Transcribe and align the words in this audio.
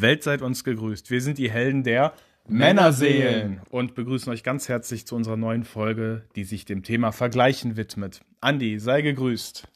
Welt 0.00 0.22
seid 0.22 0.42
uns 0.42 0.64
gegrüßt. 0.64 1.10
Wir 1.10 1.20
sind 1.20 1.38
die 1.38 1.50
Helden 1.50 1.82
der 1.82 2.12
Männerseelen 2.48 3.60
und 3.70 3.94
begrüßen 3.94 4.32
euch 4.32 4.42
ganz 4.42 4.68
herzlich 4.68 5.06
zu 5.06 5.14
unserer 5.14 5.36
neuen 5.36 5.64
Folge, 5.64 6.24
die 6.34 6.44
sich 6.44 6.64
dem 6.64 6.82
Thema 6.82 7.12
Vergleichen 7.12 7.76
widmet. 7.76 8.20
Andi, 8.40 8.78
sei 8.78 9.02
gegrüßt. 9.02 9.68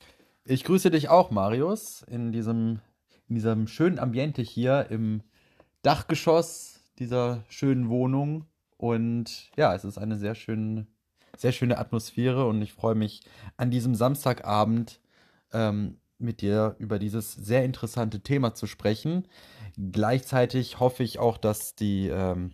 Ich 0.45 0.65
grüße 0.65 0.91
dich 0.91 1.09
auch, 1.09 1.31
Marius, 1.31 2.03
in 2.11 2.33
diesem, 2.33 2.81
in 3.29 3.37
diesem 3.37 3.67
schönen 3.69 3.99
Ambiente 3.99 4.43
hier 4.43 4.87
im 4.91 5.23
Dachgeschoss 5.83 6.81
dieser 6.99 7.45
schönen 7.49 7.89
Wohnung. 7.89 8.47
Und 8.77 9.51
ja, 9.57 9.75
es 9.75 9.85
ist 9.85 9.99
eine 9.99 10.19
sehr 10.19 10.35
schöne, 10.35 10.87
sehr 11.37 11.53
schöne 11.53 11.79
Atmosphäre 11.79 12.47
und 12.47 12.61
ich 12.61 12.73
freue 12.73 12.95
mich 12.95 13.23
an 13.57 13.71
diesem 13.71 13.95
Samstagabend 13.95 15.01
ähm, 15.53 15.99
mit 16.25 16.41
dir 16.41 16.77
über 16.79 16.99
dieses 16.99 17.33
sehr 17.33 17.65
interessante 17.65 18.21
Thema 18.21 18.55
zu 18.55 18.67
sprechen. 18.67 19.27
Gleichzeitig 19.77 20.81
hoffe 20.81 21.03
ich 21.03 21.19
auch, 21.19 21.39
dass 21.39 21.75
die, 21.75 22.09
ähm, 22.09 22.53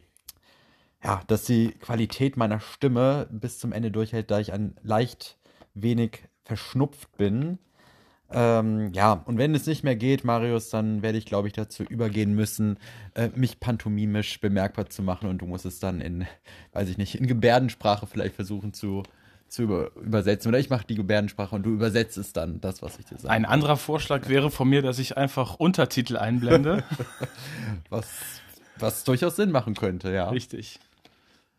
ja, 1.03 1.23
dass 1.27 1.45
die 1.45 1.73
Qualität 1.73 2.37
meiner 2.37 2.61
Stimme 2.61 3.29
bis 3.31 3.59
zum 3.59 3.73
Ende 3.73 3.91
durchhält, 3.91 4.31
da 4.31 4.41
ich 4.41 4.53
ein 4.53 4.77
leicht 4.83 5.39
wenig 5.75 6.25
verschnupft 6.45 7.17
bin. 7.17 7.59
Ähm, 8.33 8.93
ja, 8.93 9.13
und 9.13 9.39
wenn 9.39 9.55
es 9.55 9.67
nicht 9.67 9.83
mehr 9.83 9.97
geht, 9.97 10.25
Marius, 10.25 10.71
dann 10.71 11.03
werde 11.03 11.19
ich, 11.19 11.27
glaube 11.27 11.49
ich, 11.49 11.55
dazu 11.55 11.83
übergehen 11.83 12.35
müssen, 12.35 12.79
äh, 13.15 13.29
mich 13.35 13.59
pantomimisch 13.59 14.41
bemerkbar 14.41 14.89
zu 14.89 15.03
machen 15.03 15.29
und 15.29 15.39
du 15.39 15.47
musst 15.47 15.67
es 15.67 15.81
dann 15.81 16.01
in, 16.01 16.27
weiß 16.73 16.89
ich 16.89 16.97
nicht, 16.97 17.17
in 17.17 17.27
Gebärdensprache 17.27 18.07
vielleicht 18.07 18.37
versuchen 18.37 18.73
zu, 18.73 19.03
zu 19.51 19.63
über, 19.63 19.95
übersetzen. 19.97 20.49
Oder 20.49 20.59
ich 20.59 20.71
mache 20.71 20.87
die 20.87 20.95
Gebärdensprache 20.95 21.55
und 21.55 21.65
du 21.65 21.71
übersetzt 21.71 22.17
es 22.17 22.33
dann, 22.33 22.61
das, 22.61 22.83
was 22.83 22.99
ich 22.99 23.07
dir 23.07 23.19
sage. 23.19 23.31
Ein 23.31 23.45
anderer 23.45 23.77
Vorschlag 23.77 24.29
wäre 24.29 24.51
von 24.51 24.69
mir, 24.69 24.81
dass 24.81 24.99
ich 24.99 25.17
einfach 25.17 25.57
Untertitel 25.57 26.17
einblende. 26.17 26.85
was, 27.91 28.09
was 28.79 29.05
durchaus 29.05 29.37
Sinn 29.37 29.51
machen 29.51 29.75
könnte, 29.75 30.13
ja. 30.13 30.31
Richtig. 30.31 30.79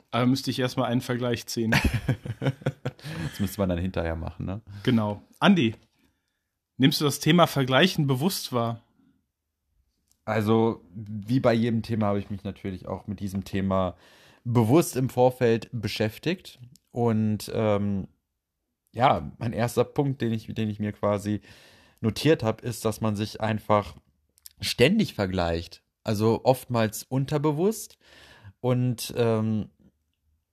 Aber 0.10 0.26
müsste 0.26 0.52
ich 0.52 0.60
erstmal 0.60 0.90
einen 0.90 1.02
Vergleich 1.02 1.46
ziehen. 1.48 1.72
das 2.40 3.40
müsste 3.40 3.62
man 3.62 3.70
dann 3.70 3.80
hinterher 3.80 4.16
machen, 4.16 4.46
ne? 4.46 4.62
Genau. 4.84 5.22
Andi, 5.40 5.76
nimmst 6.78 7.02
du 7.02 7.06
das 7.06 7.20
Thema 7.20 7.46
Vergleichen 7.46 8.08
bewusst 8.08 8.54
wahr? 8.54 8.82
Also, 10.24 10.82
wie 10.94 11.40
bei 11.40 11.54
jedem 11.54 11.82
Thema 11.82 12.08
habe 12.08 12.20
ich 12.20 12.30
mich 12.30 12.44
natürlich 12.44 12.88
auch 12.88 13.08
mit 13.08 13.20
diesem 13.20 13.44
Thema 13.44 13.96
bewusst 14.44 14.96
im 14.96 15.10
Vorfeld 15.10 15.70
beschäftigt. 15.72 16.60
Und 16.92 17.52
ähm, 17.54 18.08
ja, 18.94 19.32
mein 19.38 19.54
erster 19.54 19.84
Punkt, 19.84 20.22
den 20.22 20.34
ich, 20.34 20.48
den 20.54 20.70
ich 20.70 20.80
mir 20.80 20.92
quasi 20.92 21.42
notiert 22.02 22.44
habe, 22.44 22.66
ist, 22.66 22.84
dass 22.86 23.02
man 23.02 23.16
sich 23.16 23.42
einfach 23.42 23.96
ständig 24.60 25.14
vergleicht. 25.14 25.84
Also 26.04 26.42
oftmals 26.44 27.04
unterbewusst. 27.04 27.98
Und 28.60 29.14
ähm, 29.18 29.70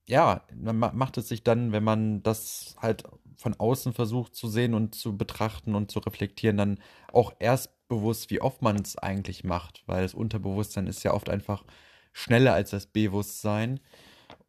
ja, 0.07 0.43
man 0.55 0.77
macht 0.77 1.17
es 1.17 1.27
sich 1.27 1.43
dann, 1.43 1.71
wenn 1.71 1.83
man 1.83 2.23
das 2.23 2.75
halt 2.81 3.03
von 3.37 3.53
außen 3.53 3.93
versucht 3.93 4.35
zu 4.35 4.47
sehen 4.47 4.73
und 4.73 4.95
zu 4.95 5.15
betrachten 5.17 5.75
und 5.75 5.91
zu 5.91 5.99
reflektieren, 5.99 6.57
dann 6.57 6.79
auch 7.13 7.33
erst 7.39 7.87
bewusst, 7.87 8.29
wie 8.29 8.41
oft 8.41 8.61
man 8.61 8.75
es 8.77 8.97
eigentlich 8.97 9.43
macht, 9.43 9.83
weil 9.85 10.03
das 10.03 10.13
Unterbewusstsein 10.13 10.87
ist 10.87 11.03
ja 11.03 11.13
oft 11.13 11.29
einfach 11.29 11.63
schneller 12.11 12.53
als 12.53 12.71
das 12.71 12.87
Bewusstsein. 12.87 13.79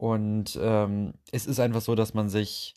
Und 0.01 0.59
ähm, 0.62 1.12
es 1.31 1.45
ist 1.45 1.61
einfach 1.61 1.83
so, 1.83 1.95
dass 1.95 2.15
man 2.15 2.31
sich 2.31 2.75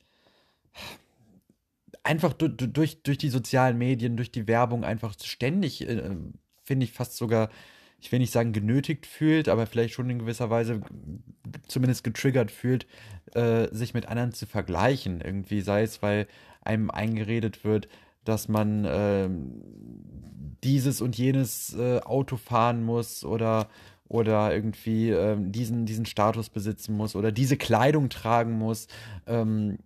einfach 2.04 2.34
du, 2.34 2.50
du, 2.50 2.68
durch, 2.68 3.02
durch 3.02 3.18
die 3.18 3.30
sozialen 3.30 3.78
Medien, 3.78 4.18
durch 4.18 4.30
die 4.30 4.46
Werbung 4.46 4.84
einfach 4.84 5.16
ständig, 5.24 5.88
äh, 5.88 6.18
finde 6.66 6.84
ich, 6.84 6.92
fast 6.92 7.16
sogar, 7.16 7.50
ich 7.98 8.12
will 8.12 8.20
nicht 8.20 8.34
sagen 8.34 8.52
genötigt 8.52 9.06
fühlt, 9.06 9.48
aber 9.48 9.68
vielleicht 9.68 9.94
schon 9.94 10.10
in 10.10 10.20
gewisser 10.20 10.50
Weise 10.50 10.82
zumindest 11.66 12.04
getriggert 12.04 12.52
fühlt, 12.52 12.88
äh, 13.36 13.74
sich 13.74 13.94
mit 13.94 14.08
anderen 14.08 14.34
zu 14.34 14.46
vergleichen. 14.46 15.22
Irgendwie 15.22 15.62
sei 15.62 15.84
es, 15.84 16.02
weil 16.02 16.28
einem 16.60 16.92
eingeredet 16.92 17.64
wird, 17.64 17.88
dass 18.26 18.50
man 18.50 18.84
äh, 18.84 19.30
dieses 20.62 21.00
und 21.00 21.18
jenes 21.18 21.74
äh, 21.74 22.02
Auto 22.02 22.36
fahren 22.36 22.84
muss 22.84 23.24
oder 23.24 23.70
oder 24.14 24.54
irgendwie 24.54 25.10
ähm, 25.10 25.52
diesen, 25.52 25.88
diesen 25.88 26.06
Status 26.06 26.50
besitzen 26.50 26.96
muss 26.96 27.16
oder 27.16 27.32
diese 27.32 27.58
Kleidung 27.58 28.10
tragen 28.10 28.60
muss. 28.60 28.88
Ähm, 29.26 29.80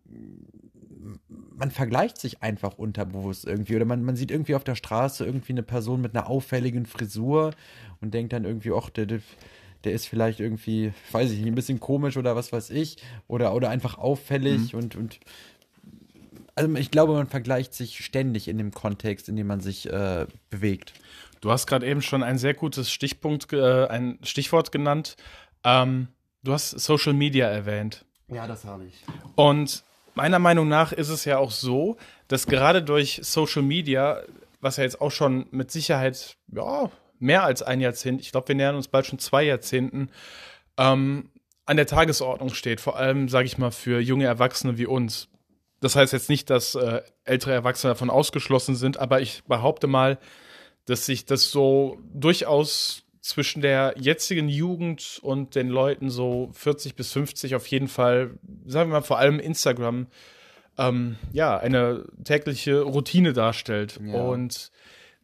man 1.55 1.71
vergleicht 1.71 2.17
sich 2.17 2.43
einfach 2.43 2.77
unterbewusst 2.77 3.45
irgendwie 3.45 3.77
oder 3.77 3.85
man, 3.85 4.03
man 4.03 4.17
sieht 4.17 4.29
irgendwie 4.29 4.55
auf 4.55 4.65
der 4.65 4.75
Straße 4.75 5.25
irgendwie 5.25 5.53
eine 5.53 5.63
Person 5.63 6.01
mit 6.01 6.13
einer 6.13 6.29
auffälligen 6.29 6.85
Frisur 6.85 7.53
und 8.01 8.13
denkt 8.13 8.33
dann 8.33 8.43
irgendwie, 8.43 8.73
ach, 8.73 8.89
der, 8.89 9.05
der, 9.05 9.21
ist 9.93 10.07
vielleicht 10.09 10.41
irgendwie, 10.41 10.91
weiß 11.13 11.31
ich 11.31 11.39
nicht, 11.39 11.47
ein 11.47 11.55
bisschen 11.55 11.79
komisch 11.79 12.17
oder 12.17 12.35
was 12.35 12.51
weiß 12.51 12.71
ich 12.71 12.97
oder, 13.29 13.55
oder 13.55 13.69
einfach 13.69 13.97
auffällig 13.97 14.73
mhm. 14.73 14.79
und, 14.79 14.95
und 14.97 15.19
also 16.55 16.75
ich 16.75 16.91
glaube, 16.91 17.13
man 17.13 17.27
vergleicht 17.27 17.73
sich 17.73 18.03
ständig 18.03 18.49
in 18.49 18.57
dem 18.57 18.71
Kontext, 18.71 19.29
in 19.29 19.37
dem 19.37 19.47
man 19.47 19.61
sich 19.61 19.89
äh, 19.89 20.25
bewegt. 20.49 20.93
Du 21.41 21.51
hast 21.51 21.67
gerade 21.67 21.85
eben 21.85 22.01
schon 22.01 22.23
ein 22.23 22.37
sehr 22.37 22.53
gutes 22.53 22.91
Stichpunkt, 22.91 23.51
äh, 23.53 23.87
ein 23.87 24.19
Stichwort 24.23 24.71
genannt. 24.71 25.15
Ähm, 25.63 26.07
du 26.43 26.53
hast 26.53 26.71
Social 26.71 27.13
Media 27.13 27.47
erwähnt. 27.47 28.05
Ja, 28.27 28.47
das 28.47 28.65
habe 28.65 28.85
ich. 28.85 28.93
Und 29.35 29.83
meiner 30.15 30.39
Meinung 30.39 30.67
nach 30.67 30.91
ist 30.91 31.09
es 31.09 31.25
ja 31.25 31.37
auch 31.37 31.51
so, 31.51 31.97
dass 32.27 32.47
gerade 32.47 32.83
durch 32.83 33.21
Social 33.23 33.61
Media, 33.61 34.21
was 34.59 34.77
ja 34.77 34.83
jetzt 34.83 34.99
auch 34.99 35.11
schon 35.11 35.47
mit 35.51 35.71
Sicherheit 35.71 36.37
ja, 36.51 36.89
mehr 37.19 37.43
als 37.43 37.61
ein 37.61 37.79
Jahrzehnt, 37.79 38.21
ich 38.21 38.31
glaube, 38.31 38.49
wir 38.49 38.55
nähern 38.55 38.75
uns 38.75 38.87
bald 38.87 39.05
schon 39.05 39.19
zwei 39.19 39.43
Jahrzehnten, 39.43 40.09
ähm, 40.77 41.29
an 41.65 41.77
der 41.77 41.85
Tagesordnung 41.85 42.49
steht. 42.49 42.81
Vor 42.81 42.97
allem, 42.97 43.29
sage 43.29 43.45
ich 43.45 43.57
mal, 43.57 43.71
für 43.71 43.99
junge 43.99 44.25
Erwachsene 44.25 44.77
wie 44.77 44.85
uns. 44.85 45.27
Das 45.79 45.95
heißt 45.95 46.13
jetzt 46.13 46.29
nicht, 46.29 46.49
dass 46.49 46.75
äh, 46.75 47.01
ältere 47.23 47.53
Erwachsene 47.53 47.93
davon 47.93 48.09
ausgeschlossen 48.09 48.75
sind, 48.75 48.97
aber 48.97 49.21
ich 49.21 49.43
behaupte 49.43 49.87
mal, 49.87 50.17
dass 50.87 51.05
sich 51.05 51.25
das 51.25 51.51
so 51.51 51.99
durchaus 52.13 53.03
zwischen 53.21 53.61
der 53.61 53.93
jetzigen 53.97 54.49
Jugend 54.49 55.19
und 55.21 55.53
den 55.55 55.67
Leuten 55.67 56.09
so 56.09 56.49
40 56.53 56.95
bis 56.95 57.11
50 57.11 57.55
auf 57.55 57.67
jeden 57.67 57.89
Fall, 57.89 58.31
sagen 58.65 58.89
wir 58.89 58.95
mal 58.95 59.01
vor 59.01 59.19
allem 59.19 59.39
Instagram, 59.39 60.07
ähm, 60.77 61.17
ja, 61.33 61.57
eine 61.57 62.05
tägliche 62.23 62.81
Routine 62.81 63.33
darstellt. 63.33 63.99
Ja. 64.03 64.21
Und 64.21 64.71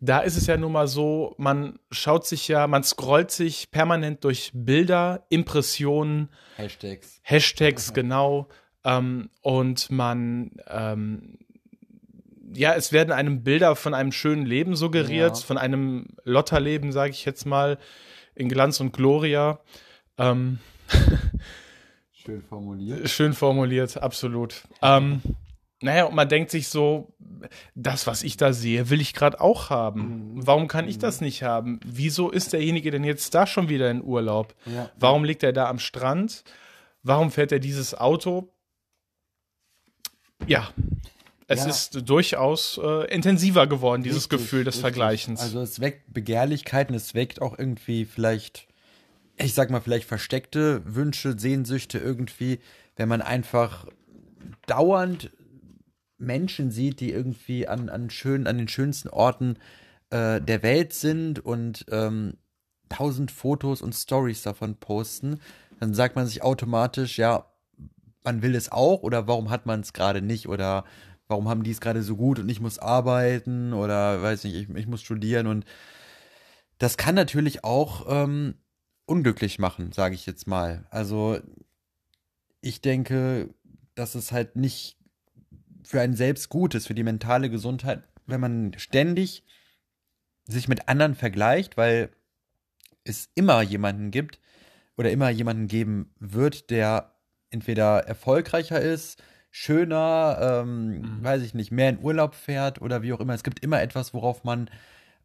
da 0.01 0.19
ist 0.19 0.35
es 0.35 0.47
ja 0.47 0.57
nun 0.57 0.73
mal 0.73 0.87
so, 0.87 1.33
man 1.37 1.79
schaut 1.91 2.27
sich 2.27 2.49
ja, 2.49 2.67
man 2.67 2.83
scrollt 2.83 3.31
sich 3.31 3.71
permanent 3.71 4.23
durch 4.25 4.51
Bilder, 4.53 5.25
Impressionen, 5.29 6.29
Hashtags. 6.57 7.21
Hashtags, 7.23 7.93
genau. 7.93 8.49
Ähm, 8.83 9.29
und 9.41 9.89
man 9.91 10.51
ähm, 10.67 11.37
ja, 12.55 12.73
es 12.73 12.91
werden 12.91 13.11
einem 13.11 13.43
Bilder 13.43 13.75
von 13.75 13.93
einem 13.93 14.11
schönen 14.11 14.45
Leben 14.45 14.75
suggeriert, 14.75 15.37
ja. 15.37 15.43
von 15.45 15.57
einem 15.57 16.07
Lotterleben, 16.23 16.91
sage 16.91 17.11
ich 17.11 17.25
jetzt 17.25 17.45
mal, 17.45 17.77
in 18.35 18.49
Glanz 18.49 18.79
und 18.79 18.93
Gloria. 18.93 19.59
Ähm, 20.17 20.59
schön 22.11 22.41
formuliert. 22.41 23.09
Schön 23.09 23.33
formuliert, 23.33 23.97
absolut. 23.97 24.63
Ähm, 24.81 25.21
naja, 25.81 26.05
und 26.05 26.15
man 26.15 26.29
denkt 26.29 26.49
sich 26.49 26.69
so, 26.69 27.13
das, 27.75 28.07
was 28.07 28.23
ich 28.23 28.37
da 28.37 28.53
sehe, 28.53 28.89
will 28.89 29.01
ich 29.01 29.13
gerade 29.13 29.41
auch 29.41 29.69
haben. 29.69 30.35
Mhm. 30.35 30.47
Warum 30.47 30.67
kann 30.67 30.87
ich 30.87 30.97
das 30.97 31.19
mhm. 31.19 31.25
nicht 31.25 31.43
haben? 31.43 31.79
Wieso 31.83 32.29
ist 32.31 32.53
derjenige 32.53 32.89
denn 32.89 33.03
jetzt 33.03 33.35
da 33.35 33.45
schon 33.45 33.69
wieder 33.69 33.91
in 33.91 34.01
Urlaub? 34.01 34.55
Ja. 34.65 34.89
Warum 34.97 35.23
liegt 35.23 35.43
er 35.43 35.53
da 35.53 35.69
am 35.69 35.79
Strand? 35.79 36.43
Warum 37.01 37.31
fährt 37.31 37.51
er 37.51 37.59
dieses 37.59 37.93
Auto? 37.95 38.53
Ja, 40.47 40.69
es 41.53 41.63
ja. 41.63 41.69
ist 41.69 42.09
durchaus 42.09 42.79
äh, 42.83 43.13
intensiver 43.13 43.67
geworden, 43.67 44.03
dieses 44.03 44.23
richtig, 44.23 44.39
Gefühl 44.39 44.63
des 44.63 44.75
richtig. 44.75 44.81
Vergleichens. 44.81 45.41
Also 45.41 45.61
es 45.61 45.79
weckt 45.79 46.13
Begehrlichkeiten, 46.13 46.95
es 46.95 47.13
weckt 47.13 47.41
auch 47.41 47.57
irgendwie 47.57 48.05
vielleicht, 48.05 48.67
ich 49.37 49.53
sag 49.53 49.69
mal, 49.69 49.81
vielleicht 49.81 50.07
versteckte 50.07 50.81
Wünsche, 50.85 51.37
Sehnsüchte 51.37 51.97
irgendwie, 51.97 52.59
wenn 52.95 53.09
man 53.09 53.21
einfach 53.21 53.87
dauernd 54.67 55.31
Menschen 56.17 56.71
sieht, 56.71 56.99
die 56.99 57.11
irgendwie 57.11 57.67
an, 57.67 57.89
an, 57.89 58.09
schön, 58.09 58.47
an 58.47 58.57
den 58.57 58.67
schönsten 58.67 59.09
Orten 59.09 59.57
äh, 60.09 60.41
der 60.41 60.63
Welt 60.63 60.93
sind 60.93 61.39
und 61.43 61.85
ähm, 61.89 62.37
tausend 62.89 63.31
Fotos 63.31 63.81
und 63.81 63.93
Stories 63.93 64.43
davon 64.43 64.75
posten, 64.75 65.39
dann 65.79 65.93
sagt 65.93 66.15
man 66.15 66.27
sich 66.27 66.43
automatisch, 66.43 67.17
ja, 67.17 67.45
man 68.23 68.41
will 68.41 68.55
es 68.55 68.71
auch 68.71 69.03
oder 69.03 69.27
warum 69.27 69.49
hat 69.49 69.65
man 69.65 69.81
es 69.81 69.93
gerade 69.93 70.21
nicht 70.21 70.47
oder 70.47 70.85
warum 71.33 71.49
haben 71.49 71.63
die 71.63 71.71
es 71.71 71.81
gerade 71.81 72.03
so 72.03 72.15
gut 72.15 72.37
und 72.37 72.47
ich 72.47 72.61
muss 72.61 72.77
arbeiten 72.77 73.73
oder 73.73 74.21
weiß 74.21 74.43
nicht, 74.43 74.53
ich, 74.55 74.69
ich 74.69 74.85
muss 74.85 75.01
studieren 75.01 75.47
und 75.47 75.65
das 76.77 76.95
kann 76.95 77.15
natürlich 77.15 77.63
auch 77.63 78.05
ähm, 78.07 78.53
unglücklich 79.07 79.57
machen, 79.57 79.91
sage 79.91 80.13
ich 80.13 80.27
jetzt 80.27 80.45
mal. 80.45 80.85
Also 80.91 81.39
ich 82.61 82.81
denke, 82.81 83.49
dass 83.95 84.13
es 84.13 84.31
halt 84.31 84.55
nicht 84.55 84.95
für 85.83 86.01
einen 86.01 86.15
selbst 86.15 86.49
gut 86.49 86.75
ist, 86.75 86.85
für 86.85 86.93
die 86.93 87.03
mentale 87.03 87.49
Gesundheit, 87.49 88.07
wenn 88.27 88.39
man 88.39 88.73
ständig 88.77 89.43
sich 90.45 90.67
mit 90.67 90.87
anderen 90.87 91.15
vergleicht, 91.15 91.77
weil 91.77 92.11
es 93.05 93.29
immer 93.33 93.63
jemanden 93.63 94.11
gibt 94.11 94.39
oder 94.97 95.09
immer 95.09 95.29
jemanden 95.31 95.67
geben 95.67 96.13
wird, 96.19 96.69
der 96.69 97.15
entweder 97.49 98.01
erfolgreicher 98.01 98.79
ist, 98.79 99.19
schöner, 99.55 100.39
ähm, 100.41 101.01
mhm. 101.01 101.23
weiß 101.23 101.43
ich 101.43 101.53
nicht, 101.53 101.71
mehr 101.71 101.89
in 101.89 101.99
Urlaub 102.01 102.33
fährt 102.33 102.81
oder 102.81 103.03
wie 103.03 103.13
auch 103.13 103.19
immer. 103.19 103.35
Es 103.35 103.43
gibt 103.43 103.63
immer 103.63 103.83
etwas, 103.83 104.11
worauf 104.11 104.43
man 104.43 104.67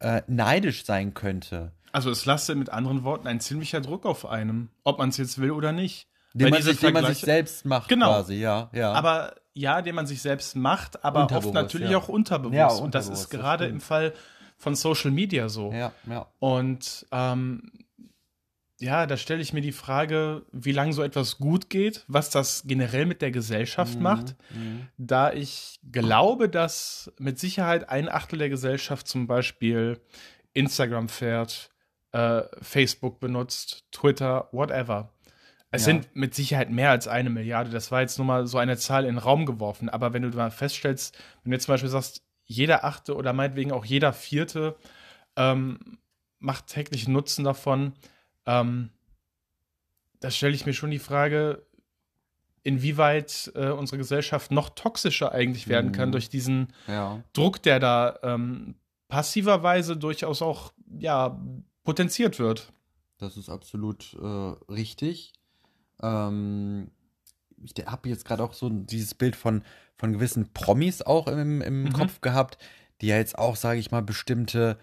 äh, 0.01 0.21
neidisch 0.27 0.85
sein 0.85 1.15
könnte. 1.15 1.73
Also 1.93 2.11
es 2.11 2.27
lastet 2.27 2.59
mit 2.59 2.69
anderen 2.69 3.05
Worten 3.05 3.27
ein 3.27 3.41
ziemlicher 3.41 3.81
Druck 3.81 4.05
auf 4.05 4.27
einem, 4.27 4.69
ob 4.85 4.99
man 4.99 5.09
es 5.09 5.17
jetzt 5.17 5.39
will 5.39 5.51
oder 5.51 5.73
nicht. 5.73 6.09
Den 6.35 6.51
man, 6.51 6.61
sich, 6.61 6.79
den 6.79 6.93
man 6.93 7.07
sich 7.07 7.21
selbst 7.21 7.65
macht 7.65 7.89
genau. 7.89 8.09
quasi, 8.09 8.35
ja, 8.35 8.69
ja. 8.75 8.93
Aber 8.93 9.35
ja, 9.55 9.81
den 9.81 9.95
man 9.95 10.07
sich 10.07 10.21
selbst 10.21 10.55
macht, 10.57 11.03
aber 11.03 11.25
oft 11.33 11.55
natürlich 11.55 11.91
ja. 11.91 11.97
auch 11.97 12.11
unterbewusst. 12.11 12.55
Ja, 12.55 12.67
unterbewusst. 12.67 12.85
Und 12.85 12.95
das 12.95 13.09
ist 13.09 13.31
gerade 13.31 13.65
im 13.65 13.81
Fall 13.81 14.13
von 14.59 14.75
Social 14.75 15.11
Media 15.11 15.49
so. 15.49 15.73
Ja, 15.73 15.93
ja. 16.07 16.27
Und 16.39 17.07
ähm, 17.13 17.73
ja, 18.81 19.07
da 19.07 19.17
stelle 19.17 19.43
ich 19.43 19.53
mir 19.53 19.61
die 19.61 19.73
Frage, 19.73 20.43
wie 20.53 20.73
lange 20.73 20.93
so 20.93 21.03
etwas 21.03 21.39
gut 21.39 21.69
geht, 21.69 22.05
was 22.07 22.31
das 22.31 22.63
generell 22.65 23.07
mit 23.07 23.23
der 23.23 23.33
Gesellschaft 23.33 23.97
mhm, 23.97 24.03
macht, 24.03 24.37
mhm. 24.55 24.89
da 24.97 25.33
ich 25.33 25.81
glaube, 25.91 26.49
dass 26.49 27.13
mit 27.19 27.39
Sicherheit 27.39 27.89
ein 27.89 28.09
Achtel 28.09 28.39
der 28.39 28.49
Gesellschaft 28.49 29.09
zum 29.09 29.27
Beispiel 29.27 30.01
Instagram 30.53 31.09
fährt, 31.09 31.71
äh, 32.13 32.43
Facebook 32.63 33.19
benutzt, 33.21 33.85
Twitter, 33.91 34.49
whatever. 34.53 35.13
Es 35.71 35.83
ja. 35.83 35.87
sind 35.87 36.15
mit 36.15 36.35
Sicherheit 36.35 36.71
mehr 36.71 36.91
als 36.91 37.09
eine 37.09 37.31
Milliarde. 37.31 37.71
Das 37.71 37.91
war 37.91 38.01
jetzt 38.01 38.17
nur 38.17 38.27
mal 38.27 38.47
so 38.47 38.59
eine 38.59 38.79
Zahl 38.79 39.05
in 39.05 39.17
den 39.17 39.19
Raum 39.19 39.45
geworfen. 39.45 39.89
Aber 39.89 40.13
wenn 40.15 40.23
du 40.23 40.35
mal 40.35 40.51
feststellst, 40.51 41.19
wenn 41.43 41.51
du 41.51 41.57
jetzt 41.57 41.67
zum 41.67 41.75
Beispiel 41.75 41.91
sagst, 41.91 42.23
jeder 42.45 42.85
achte 42.85 43.15
oder 43.15 43.35
meinetwegen 43.35 43.73
auch 43.73 43.85
jeder 43.85 44.15
vierte 44.15 44.77
ähm, 45.37 45.99
macht 46.39 46.69
täglich 46.69 47.07
Nutzen 47.09 47.45
davon, 47.45 47.93
ähm, 48.49 48.91
da 50.21 50.31
stelle 50.31 50.55
ich 50.55 50.67
mir 50.67 50.73
schon 50.73 50.91
die 50.91 50.99
Frage, 50.99 51.67
inwieweit 52.63 53.53
äh, 53.55 53.69
unsere 53.69 53.99
Gesellschaft 53.99 54.51
noch 54.51 54.71
toxischer 54.71 55.33
eigentlich 55.33 55.69
werden 55.69 55.93
kann 55.93 56.09
mhm. 56.09 56.13
durch 56.13 56.29
diesen 56.29 56.73
ja. 56.87 57.23
Druck, 57.35 57.63
der 57.63 57.79
da 57.79 58.19
ähm, 58.23 58.75
passiverweise 59.09 59.97
durchaus 59.97 60.43
auch 60.43 60.73
ja, 60.99 61.39
potenziert 61.85 62.39
wird. 62.39 62.73
Das 63.19 63.37
ist 63.37 63.49
absolut 63.49 64.17
äh, 64.21 64.73
richtig. 64.73 65.35
Ähm, 66.03 66.91
ich 67.63 67.75
habe 67.87 68.09
jetzt 68.09 68.25
gerade 68.25 68.43
auch 68.43 68.55
so 68.55 68.71
dieses 68.71 69.15
Bild 69.15 69.37
von, 69.37 69.63
von 69.97 70.13
gewissen 70.13 70.53
Promis 70.53 71.03
auch 71.03 71.27
im, 71.27 71.61
im 71.61 71.85
mhm. 71.85 71.93
Kopf 71.93 72.21
gehabt, 72.21 72.59
die 73.01 73.09
ja 73.09 73.17
jetzt 73.17 73.39
auch, 73.39 73.57
sage 73.57 73.79
ich 73.79 73.91
mal, 73.91 74.03
bestimmte 74.03 74.79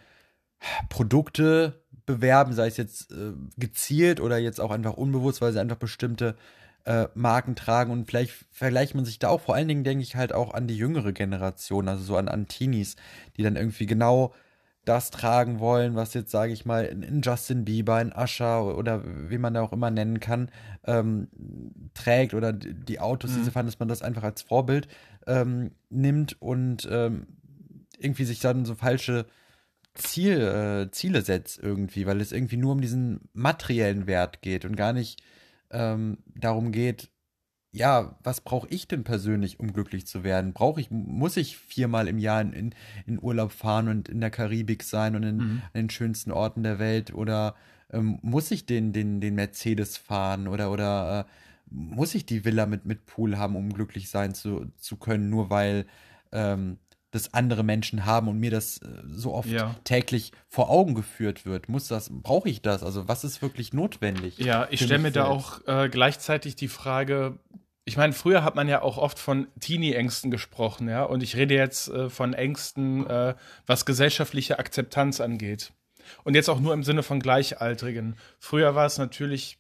Produkte 0.90 1.84
bewerben, 2.06 2.54
sei 2.54 2.68
es 2.68 2.78
jetzt 2.78 3.12
äh, 3.12 3.34
gezielt 3.58 4.20
oder 4.20 4.38
jetzt 4.38 4.62
auch 4.62 4.72
einfach 4.72 4.94
unbewusst, 4.94 5.42
weil 5.42 5.54
sie 5.54 5.60
einfach 5.60 5.78
bestimmte 5.78 6.36
äh, 6.86 7.08
Marken 7.16 7.56
tragen 7.56 7.92
und 7.92 8.08
vielleicht 8.08 8.32
vergleicht 8.52 8.96
man 8.96 9.06
sich 9.06 9.20
da 9.20 9.30
auch, 9.30 9.42
vor 9.42 9.56
allen 9.56 9.68
Dingen 9.68 9.84
denke 9.84 10.04
ich 10.04 10.16
halt 10.16 10.34
auch 10.34 10.54
an 10.54 10.68
die 10.68 10.78
jüngere 10.78 11.14
Generation, 11.14 11.88
also 11.88 12.04
so 12.04 12.18
an, 12.18 12.28
an 12.28 12.48
Teenies, 12.48 12.96
die 13.38 13.44
dann 13.44 13.56
irgendwie 13.56 13.88
genau 13.88 14.34
das 14.86 15.10
tragen 15.10 15.60
wollen, 15.60 15.96
was 15.96 16.14
jetzt, 16.14 16.30
sage 16.30 16.54
ich 16.54 16.64
mal, 16.66 16.86
in 16.86 17.22
Justin 17.22 17.66
Bieber, 17.66 18.00
in 18.00 18.14
Usher 18.16 18.78
oder 18.78 19.02
wie 19.04 19.40
man 19.40 19.56
da 19.56 19.62
auch 19.64 19.74
immer 19.74 19.90
nennen 19.90 20.20
kann, 20.20 20.50
ähm, 20.86 21.28
trägt 21.96 22.36
oder 22.36 22.54
die 22.54 23.00
Autos, 23.00 23.32
mhm. 23.32 23.38
diese 23.38 23.52
fahren, 23.52 23.66
dass 23.66 23.80
man 23.80 23.88
das 23.88 24.04
einfach 24.04 24.24
als 24.24 24.44
Vorbild 24.44 24.88
ähm, 25.26 25.72
nimmt 25.90 26.40
und 26.40 26.88
ähm, 26.92 27.26
irgendwie 27.98 28.26
sich 28.26 28.40
dann 28.40 28.66
so 28.66 28.76
falsche 28.76 29.26
Ziel, 29.96 30.42
äh, 30.42 30.92
Ziele 30.92 31.22
setzt 31.22 31.60
irgendwie, 31.60 32.06
weil 32.06 32.22
es 32.22 32.32
irgendwie 32.32 32.58
nur 32.58 32.74
um 32.74 32.82
diesen 32.82 33.30
materiellen 33.34 34.08
Wert 34.08 34.42
geht 34.42 34.66
und 34.66 34.76
gar 34.76 34.94
nicht 34.94 35.22
ähm, 35.72 36.20
darum 36.36 36.72
geht, 36.72 37.10
ja, 37.72 38.18
was 38.24 38.40
brauche 38.40 38.70
ich 38.70 38.88
denn 38.88 39.04
persönlich, 39.04 39.60
um 39.60 39.74
glücklich 39.74 40.08
zu 40.08 40.24
werden? 40.24 40.54
Brauche 40.54 40.80
ich, 40.80 40.92
muss 40.92 41.36
ich 41.36 41.58
viermal 41.58 42.08
im 42.08 42.20
Jahr 42.20 42.40
in, 42.40 42.74
in 43.06 43.22
Urlaub 43.22 43.52
fahren 43.52 43.90
und 43.90 44.08
in 44.08 44.22
der 44.22 44.32
Karibik 44.32 44.84
sein 44.84 45.16
und 45.16 45.24
in, 45.24 45.38
mhm. 45.38 45.62
an 45.66 45.82
den 45.82 45.90
schönsten 45.90 46.32
Orten 46.32 46.64
der 46.64 46.80
Welt? 46.80 47.14
Oder 47.14 47.56
ähm, 47.92 48.20
muss 48.22 48.50
ich 48.52 48.66
den, 48.66 48.94
den, 48.94 49.20
den 49.20 49.36
Mercedes 49.36 49.98
fahren 49.98 50.48
oder, 50.48 50.72
oder 50.72 51.22
äh, 51.22 51.32
muss 51.70 52.16
ich 52.16 52.26
die 52.26 52.46
Villa 52.46 52.66
mit, 52.66 52.86
mit 52.86 53.06
Pool 53.06 53.38
haben, 53.38 53.58
um 53.58 53.74
glücklich 53.74 54.10
sein 54.10 54.34
zu, 54.34 54.72
zu 54.78 54.96
können, 54.96 55.30
nur 55.30 55.50
weil 55.50 55.86
ähm, 56.32 56.78
das 57.16 57.34
andere 57.34 57.64
Menschen 57.64 58.06
haben 58.06 58.28
und 58.28 58.40
mir 58.40 58.52
das 58.52 58.78
äh, 58.78 58.88
so 59.08 59.34
oft 59.34 59.50
ja. 59.50 59.76
täglich 59.84 60.32
vor 60.48 60.70
Augen 60.70 60.94
geführt 60.94 61.46
wird. 61.46 61.70
Muss 61.70 61.88
das, 61.88 62.10
brauche 62.12 62.50
ich 62.50 62.62
das? 62.62 62.84
Also 62.84 63.08
was 63.08 63.24
ist 63.24 63.42
wirklich 63.42 63.74
notwendig? 63.74 64.38
Ja, 64.38 64.68
ich 64.70 64.84
stelle 64.84 65.00
mir 65.00 65.12
da 65.12 65.26
auch 65.26 65.66
äh, 65.66 65.90
gleichzeitig 65.90 66.56
die 66.56 66.68
Frage, 66.68 67.40
ich 67.86 67.98
meine, 67.98 68.14
früher 68.14 68.44
hat 68.44 68.56
man 68.56 68.68
ja 68.68 68.82
auch 68.82 68.98
oft 68.98 69.20
von 69.20 69.48
Teenie-Ängsten 69.60 70.32
gesprochen, 70.32 70.90
ja, 70.90 71.04
und 71.04 71.22
ich 71.22 71.36
rede 71.36 71.54
jetzt 71.54 71.88
äh, 71.88 72.10
von 72.10 72.34
Ängsten, 72.34 73.08
äh, 73.08 73.36
was 73.68 73.86
gesellschaftliche 73.86 74.60
Akzeptanz 74.60 75.22
angeht. 75.22 75.72
Und 76.24 76.36
jetzt 76.36 76.50
auch 76.50 76.60
nur 76.60 76.74
im 76.74 76.84
Sinne 76.84 77.04
von 77.04 77.20
Gleichaltrigen. 77.20 78.16
Früher 78.40 78.76
war 78.76 78.86
es 78.86 78.98
natürlich 78.98 79.58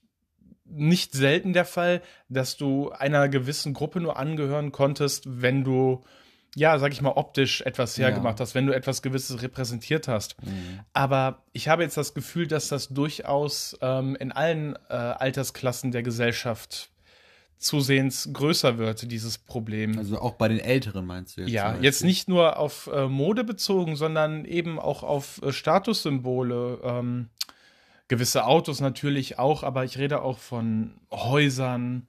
nicht 0.65 1.13
selten 1.13 1.53
der 1.53 1.65
Fall, 1.65 2.01
dass 2.27 2.57
du 2.57 2.91
einer 2.91 3.29
gewissen 3.29 3.73
Gruppe 3.73 4.01
nur 4.01 4.17
angehören 4.17 4.71
konntest, 4.71 5.41
wenn 5.41 5.63
du 5.63 6.03
ja, 6.55 6.79
sag 6.79 6.93
ich 6.93 7.01
mal, 7.01 7.11
optisch 7.11 7.61
etwas 7.61 7.97
hergemacht 7.97 8.39
ja. 8.39 8.43
hast, 8.43 8.55
wenn 8.55 8.65
du 8.65 8.73
etwas 8.73 9.01
Gewisses 9.01 9.41
repräsentiert 9.41 10.07
hast. 10.07 10.41
Mhm. 10.41 10.79
Aber 10.93 11.43
ich 11.51 11.67
habe 11.67 11.83
jetzt 11.83 11.97
das 11.97 12.13
Gefühl, 12.13 12.47
dass 12.47 12.69
das 12.69 12.87
durchaus 12.87 13.77
ähm, 13.81 14.15
in 14.15 14.31
allen 14.31 14.75
äh, 14.89 14.93
Altersklassen 14.93 15.91
der 15.91 16.01
Gesellschaft 16.01 16.91
zusehends 17.57 18.29
größer 18.31 18.77
wird, 18.77 19.11
dieses 19.11 19.37
Problem. 19.37 19.97
Also 19.97 20.19
auch 20.19 20.35
bei 20.35 20.47
den 20.47 20.59
Älteren 20.59 21.05
meinst 21.05 21.35
du 21.35 21.41
jetzt? 21.41 21.51
Ja, 21.51 21.75
jetzt 21.81 22.03
nicht 22.03 22.29
nur 22.29 22.57
auf 22.57 22.89
äh, 22.93 23.07
Mode 23.07 23.43
bezogen, 23.43 23.97
sondern 23.97 24.45
eben 24.45 24.79
auch 24.79 25.03
auf 25.03 25.41
äh, 25.41 25.51
Statussymbole. 25.51 26.79
Ähm, 26.83 27.29
gewisse 28.07 28.45
Autos 28.45 28.79
natürlich 28.79 29.39
auch, 29.39 29.63
aber 29.63 29.83
ich 29.83 29.97
rede 29.97 30.21
auch 30.21 30.37
von 30.37 30.95
Häusern, 31.11 32.07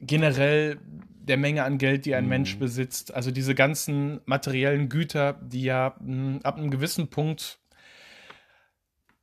generell 0.00 0.78
der 1.26 1.36
Menge 1.36 1.64
an 1.64 1.78
Geld, 1.78 2.04
die 2.04 2.14
ein 2.14 2.24
mhm. 2.24 2.30
Mensch 2.30 2.58
besitzt. 2.58 3.14
Also 3.14 3.30
diese 3.30 3.54
ganzen 3.54 4.20
materiellen 4.26 4.88
Güter, 4.88 5.40
die 5.42 5.62
ja 5.62 5.94
mh, 6.00 6.06
hm, 6.06 6.40
ab 6.42 6.58
einem 6.58 6.70
gewissen 6.70 7.08
Punkt 7.08 7.58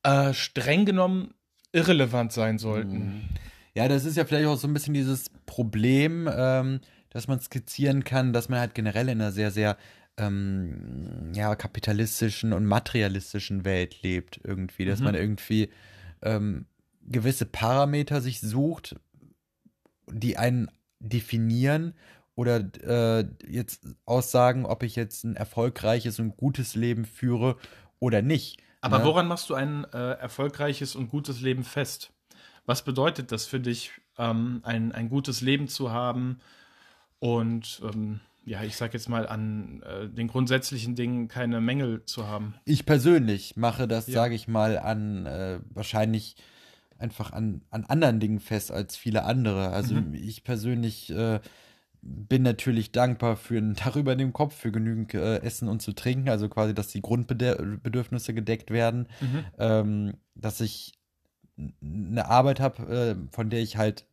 äh, 0.03 0.33
streng 0.33 0.85
genommen 0.85 1.33
irrelevant 1.71 2.33
sein 2.33 2.57
sollten. 2.57 2.97
Mhm. 2.97 3.21
Ja, 3.73 3.87
das 3.87 4.03
ist 4.03 4.17
ja 4.17 4.25
vielleicht 4.25 4.47
auch 4.47 4.57
so 4.57 4.67
ein 4.67 4.73
bisschen 4.73 4.93
dieses 4.93 5.29
Problem, 5.45 6.29
ähm, 6.33 6.81
dass 7.09 7.27
man 7.27 7.39
skizzieren 7.39 8.03
kann, 8.03 8.33
dass 8.33 8.49
man 8.49 8.59
halt 8.59 8.75
generell 8.75 9.07
in 9.07 9.21
einer 9.21 9.31
sehr, 9.31 9.51
sehr 9.51 9.77
ähm, 10.17 11.31
ja, 11.33 11.55
kapitalistischen 11.55 12.51
und 12.51 12.65
materialistischen 12.65 13.63
Welt 13.63 14.01
lebt 14.01 14.41
irgendwie, 14.43 14.85
dass 14.85 14.99
mhm. 14.99 15.05
man 15.05 15.15
irgendwie 15.15 15.69
ähm, 16.21 16.65
gewisse 17.03 17.45
Parameter 17.45 18.21
sich 18.21 18.41
sucht, 18.41 18.95
die 20.11 20.37
einen 20.37 20.69
definieren 21.01 21.93
oder 22.35 22.63
äh, 22.83 23.25
jetzt 23.47 23.87
aussagen, 24.05 24.65
ob 24.65 24.83
ich 24.83 24.95
jetzt 24.95 25.23
ein 25.23 25.35
erfolgreiches 25.35 26.19
und 26.19 26.37
gutes 26.37 26.75
Leben 26.75 27.05
führe 27.05 27.57
oder 27.99 28.21
nicht. 28.21 28.61
Aber 28.81 28.99
ne? 28.99 29.05
woran 29.05 29.27
machst 29.27 29.49
du 29.49 29.53
ein 29.53 29.85
äh, 29.93 30.13
erfolgreiches 30.13 30.95
und 30.95 31.09
gutes 31.09 31.41
Leben 31.41 31.63
fest? 31.63 32.11
Was 32.65 32.83
bedeutet 32.83 33.31
das 33.31 33.45
für 33.45 33.59
dich, 33.59 33.91
ähm, 34.17 34.61
ein, 34.63 34.91
ein 34.91 35.09
gutes 35.09 35.41
Leben 35.41 35.67
zu 35.67 35.91
haben 35.91 36.39
und 37.19 37.81
ähm, 37.83 38.21
ja, 38.43 38.63
ich 38.63 38.75
sag 38.75 38.93
jetzt 38.93 39.07
mal, 39.07 39.27
an 39.27 39.83
äh, 39.83 40.07
den 40.09 40.27
grundsätzlichen 40.27 40.95
Dingen 40.95 41.27
keine 41.27 41.61
Mängel 41.61 42.03
zu 42.05 42.27
haben? 42.27 42.55
Ich 42.65 42.85
persönlich 42.85 43.55
mache 43.55 43.87
das, 43.87 44.07
ja. 44.07 44.13
sage 44.13 44.33
ich 44.33 44.47
mal, 44.47 44.79
an 44.79 45.25
äh, 45.27 45.59
wahrscheinlich 45.69 46.35
einfach 47.01 47.31
an, 47.31 47.61
an 47.69 47.85
anderen 47.85 48.19
Dingen 48.19 48.39
fest 48.39 48.71
als 48.71 48.95
viele 48.95 49.23
andere. 49.23 49.69
Also 49.69 49.95
mhm. 49.95 50.13
ich 50.13 50.43
persönlich 50.43 51.09
äh, 51.11 51.39
bin 52.01 52.41
natürlich 52.41 52.91
dankbar 52.91 53.35
für 53.35 53.57
ein 53.57 53.73
Dach 53.75 53.95
über 53.95 54.15
dem 54.15 54.33
Kopf, 54.33 54.55
für 54.55 54.71
genügend 54.71 55.13
äh, 55.13 55.37
Essen 55.41 55.67
und 55.67 55.81
zu 55.81 55.93
trinken, 55.93 56.29
also 56.29 56.49
quasi, 56.49 56.73
dass 56.73 56.87
die 56.87 57.01
Grundbedürfnisse 57.01 58.33
gedeckt 58.33 58.71
werden, 58.71 59.07
mhm. 59.19 59.45
ähm, 59.59 60.13
dass 60.35 60.61
ich 60.61 60.93
eine 61.81 62.27
Arbeit 62.27 62.59
habe, 62.59 62.83
äh, 62.87 63.15
von 63.31 63.49
der 63.49 63.61
ich 63.61 63.77
halt 63.77 64.05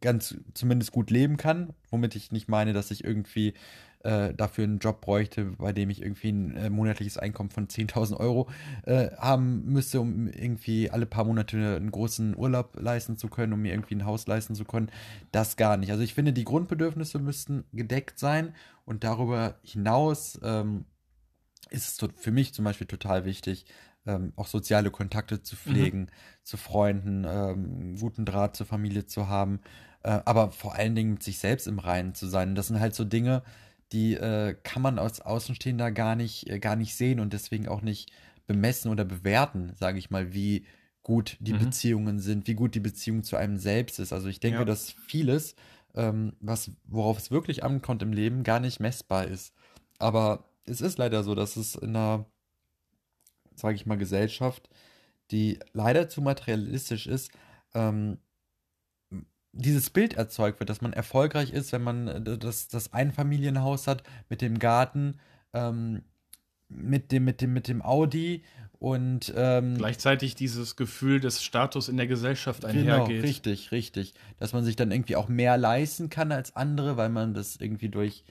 ganz 0.00 0.36
zumindest 0.54 0.92
gut 0.92 1.10
leben 1.10 1.36
kann, 1.36 1.74
womit 1.90 2.16
ich 2.16 2.32
nicht 2.32 2.48
meine, 2.48 2.72
dass 2.72 2.90
ich 2.90 3.04
irgendwie 3.04 3.54
äh, 4.02 4.32
dafür 4.34 4.64
einen 4.64 4.78
Job 4.78 5.00
bräuchte, 5.00 5.44
bei 5.58 5.72
dem 5.72 5.90
ich 5.90 6.00
irgendwie 6.00 6.30
ein 6.30 6.56
äh, 6.56 6.70
monatliches 6.70 7.18
Einkommen 7.18 7.50
von 7.50 7.68
10.000 7.68 8.16
Euro 8.16 8.48
äh, 8.84 9.10
haben 9.18 9.64
müsste, 9.66 10.00
um 10.00 10.28
irgendwie 10.28 10.90
alle 10.90 11.06
paar 11.06 11.24
Monate 11.24 11.76
einen 11.76 11.90
großen 11.90 12.36
Urlaub 12.36 12.78
leisten 12.80 13.16
zu 13.16 13.28
können, 13.28 13.52
um 13.52 13.60
mir 13.60 13.72
irgendwie 13.72 13.96
ein 13.96 14.06
Haus 14.06 14.26
leisten 14.26 14.54
zu 14.54 14.64
können. 14.64 14.90
Das 15.32 15.56
gar 15.56 15.76
nicht. 15.76 15.90
Also 15.90 16.02
ich 16.02 16.14
finde, 16.14 16.32
die 16.32 16.44
Grundbedürfnisse 16.44 17.18
müssten 17.18 17.64
gedeckt 17.72 18.18
sein 18.18 18.54
und 18.84 19.04
darüber 19.04 19.56
hinaus 19.62 20.40
ähm, 20.42 20.86
ist 21.68 22.02
es 22.02 22.10
für 22.16 22.32
mich 22.32 22.54
zum 22.54 22.64
Beispiel 22.64 22.86
total 22.86 23.24
wichtig, 23.24 23.66
ähm, 24.06 24.32
auch 24.36 24.46
soziale 24.46 24.90
Kontakte 24.90 25.42
zu 25.42 25.56
pflegen, 25.56 26.00
mhm. 26.00 26.08
zu 26.42 26.56
Freunden, 26.56 27.24
ähm, 27.28 27.96
guten 27.98 28.24
Draht 28.24 28.56
zur 28.56 28.66
Familie 28.66 29.06
zu 29.06 29.28
haben, 29.28 29.60
äh, 30.02 30.20
aber 30.24 30.52
vor 30.52 30.74
allen 30.74 30.94
Dingen 30.94 31.12
mit 31.12 31.22
sich 31.22 31.38
selbst 31.38 31.66
im 31.66 31.78
Reinen 31.78 32.14
zu 32.14 32.26
sein. 32.26 32.54
Das 32.54 32.68
sind 32.68 32.80
halt 32.80 32.94
so 32.94 33.04
Dinge, 33.04 33.42
die 33.92 34.14
äh, 34.14 34.54
kann 34.62 34.82
man 34.82 34.98
als 34.98 35.20
Außenstehender 35.20 35.90
gar 35.90 36.16
nicht, 36.16 36.48
äh, 36.48 36.58
gar 36.58 36.76
nicht 36.76 36.94
sehen 36.94 37.20
und 37.20 37.32
deswegen 37.32 37.68
auch 37.68 37.82
nicht 37.82 38.12
bemessen 38.46 38.90
oder 38.90 39.04
bewerten, 39.04 39.72
sage 39.78 39.98
ich 39.98 40.10
mal, 40.10 40.32
wie 40.32 40.64
gut 41.02 41.36
die 41.40 41.54
mhm. 41.54 41.58
Beziehungen 41.58 42.18
sind, 42.18 42.46
wie 42.46 42.54
gut 42.54 42.74
die 42.74 42.80
Beziehung 42.80 43.22
zu 43.22 43.36
einem 43.36 43.58
selbst 43.58 43.98
ist. 43.98 44.12
Also 44.12 44.28
ich 44.28 44.40
denke, 44.40 44.60
ja. 44.60 44.64
dass 44.64 44.92
vieles, 45.06 45.54
ähm, 45.94 46.34
was, 46.40 46.70
worauf 46.84 47.18
es 47.18 47.30
wirklich 47.30 47.64
ankommt 47.64 48.02
im 48.02 48.12
Leben, 48.12 48.42
gar 48.42 48.60
nicht 48.60 48.80
messbar 48.80 49.26
ist. 49.26 49.54
Aber 49.98 50.44
es 50.66 50.80
ist 50.80 50.98
leider 50.98 51.24
so, 51.24 51.34
dass 51.34 51.56
es 51.56 51.74
in 51.74 51.96
einer, 51.96 52.26
sage 53.54 53.74
ich 53.74 53.86
mal, 53.86 53.98
Gesellschaft, 53.98 54.68
die 55.30 55.58
leider 55.72 56.08
zu 56.08 56.20
materialistisch 56.22 57.06
ist, 57.06 57.30
ähm, 57.74 58.18
dieses 59.52 59.90
Bild 59.90 60.14
erzeugt 60.14 60.60
wird, 60.60 60.70
dass 60.70 60.80
man 60.80 60.92
erfolgreich 60.92 61.52
ist, 61.52 61.72
wenn 61.72 61.82
man 61.82 62.08
äh, 62.08 62.38
das, 62.38 62.68
das 62.68 62.92
Einfamilienhaus 62.92 63.86
hat 63.86 64.02
mit 64.28 64.42
dem 64.42 64.58
Garten, 64.58 65.18
ähm, 65.52 66.02
mit 66.68 67.10
dem, 67.12 67.24
mit 67.24 67.40
dem, 67.40 67.52
mit 67.52 67.68
dem 67.68 67.82
Audi 67.82 68.44
und 68.78 69.32
ähm, 69.36 69.76
gleichzeitig 69.76 70.36
dieses 70.36 70.74
Gefühl 70.74 71.20
des 71.20 71.42
Status 71.42 71.88
in 71.88 71.98
der 71.98 72.06
Gesellschaft 72.06 72.64
einhergeht. 72.64 73.08
Genau, 73.08 73.26
richtig, 73.26 73.72
richtig. 73.72 74.14
Dass 74.38 74.54
man 74.54 74.64
sich 74.64 74.74
dann 74.74 74.90
irgendwie 74.90 75.16
auch 75.16 75.28
mehr 75.28 75.58
leisten 75.58 76.08
kann 76.08 76.32
als 76.32 76.56
andere, 76.56 76.96
weil 76.96 77.10
man 77.10 77.34
das 77.34 77.56
irgendwie 77.56 77.90
durch 77.90 78.24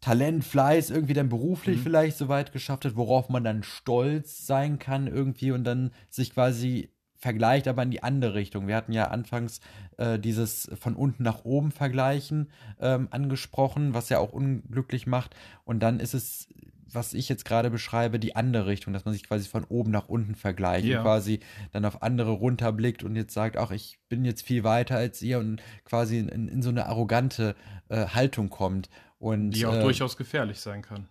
Talent, 0.00 0.44
Fleiß 0.44 0.90
irgendwie 0.90 1.12
dann 1.12 1.28
beruflich 1.28 1.78
mhm. 1.78 1.82
vielleicht 1.82 2.16
so 2.16 2.28
weit 2.28 2.52
geschafft 2.52 2.86
hat, 2.86 2.96
worauf 2.96 3.28
man 3.28 3.44
dann 3.44 3.62
stolz 3.62 4.46
sein 4.46 4.78
kann 4.78 5.06
irgendwie 5.06 5.52
und 5.52 5.62
dann 5.62 5.92
sich 6.08 6.32
quasi 6.32 6.90
vergleicht, 7.20 7.68
aber 7.68 7.82
in 7.82 7.90
die 7.90 8.02
andere 8.02 8.34
Richtung. 8.34 8.66
Wir 8.66 8.76
hatten 8.76 8.92
ja 8.92 9.08
anfangs 9.08 9.60
äh, 9.98 10.18
dieses 10.18 10.70
von 10.80 10.96
unten 10.96 11.22
nach 11.22 11.44
oben 11.44 11.70
vergleichen 11.70 12.50
ähm, 12.80 13.08
angesprochen, 13.10 13.94
was 13.94 14.08
ja 14.08 14.18
auch 14.18 14.32
unglücklich 14.32 15.06
macht. 15.06 15.36
Und 15.64 15.80
dann 15.80 16.00
ist 16.00 16.14
es, 16.14 16.48
was 16.90 17.12
ich 17.12 17.28
jetzt 17.28 17.44
gerade 17.44 17.70
beschreibe, 17.70 18.18
die 18.18 18.36
andere 18.36 18.66
Richtung, 18.66 18.94
dass 18.94 19.04
man 19.04 19.12
sich 19.12 19.22
quasi 19.22 19.48
von 19.48 19.64
oben 19.64 19.90
nach 19.90 20.08
unten 20.08 20.34
vergleicht 20.34 20.86
ja. 20.86 20.98
und 20.98 21.04
quasi 21.04 21.40
dann 21.72 21.84
auf 21.84 22.02
andere 22.02 22.30
runterblickt 22.30 23.04
und 23.04 23.14
jetzt 23.14 23.34
sagt, 23.34 23.58
ach, 23.58 23.70
ich 23.70 23.98
bin 24.08 24.24
jetzt 24.24 24.42
viel 24.42 24.64
weiter 24.64 24.96
als 24.96 25.20
ihr 25.20 25.38
und 25.38 25.62
quasi 25.84 26.18
in, 26.18 26.48
in 26.48 26.62
so 26.62 26.70
eine 26.70 26.86
arrogante 26.86 27.54
äh, 27.90 28.06
Haltung 28.06 28.48
kommt. 28.48 28.88
Und, 29.18 29.50
die 29.50 29.66
auch 29.66 29.74
äh, 29.74 29.82
durchaus 29.82 30.16
gefährlich 30.16 30.60
sein 30.60 30.80
kann. 30.80 31.06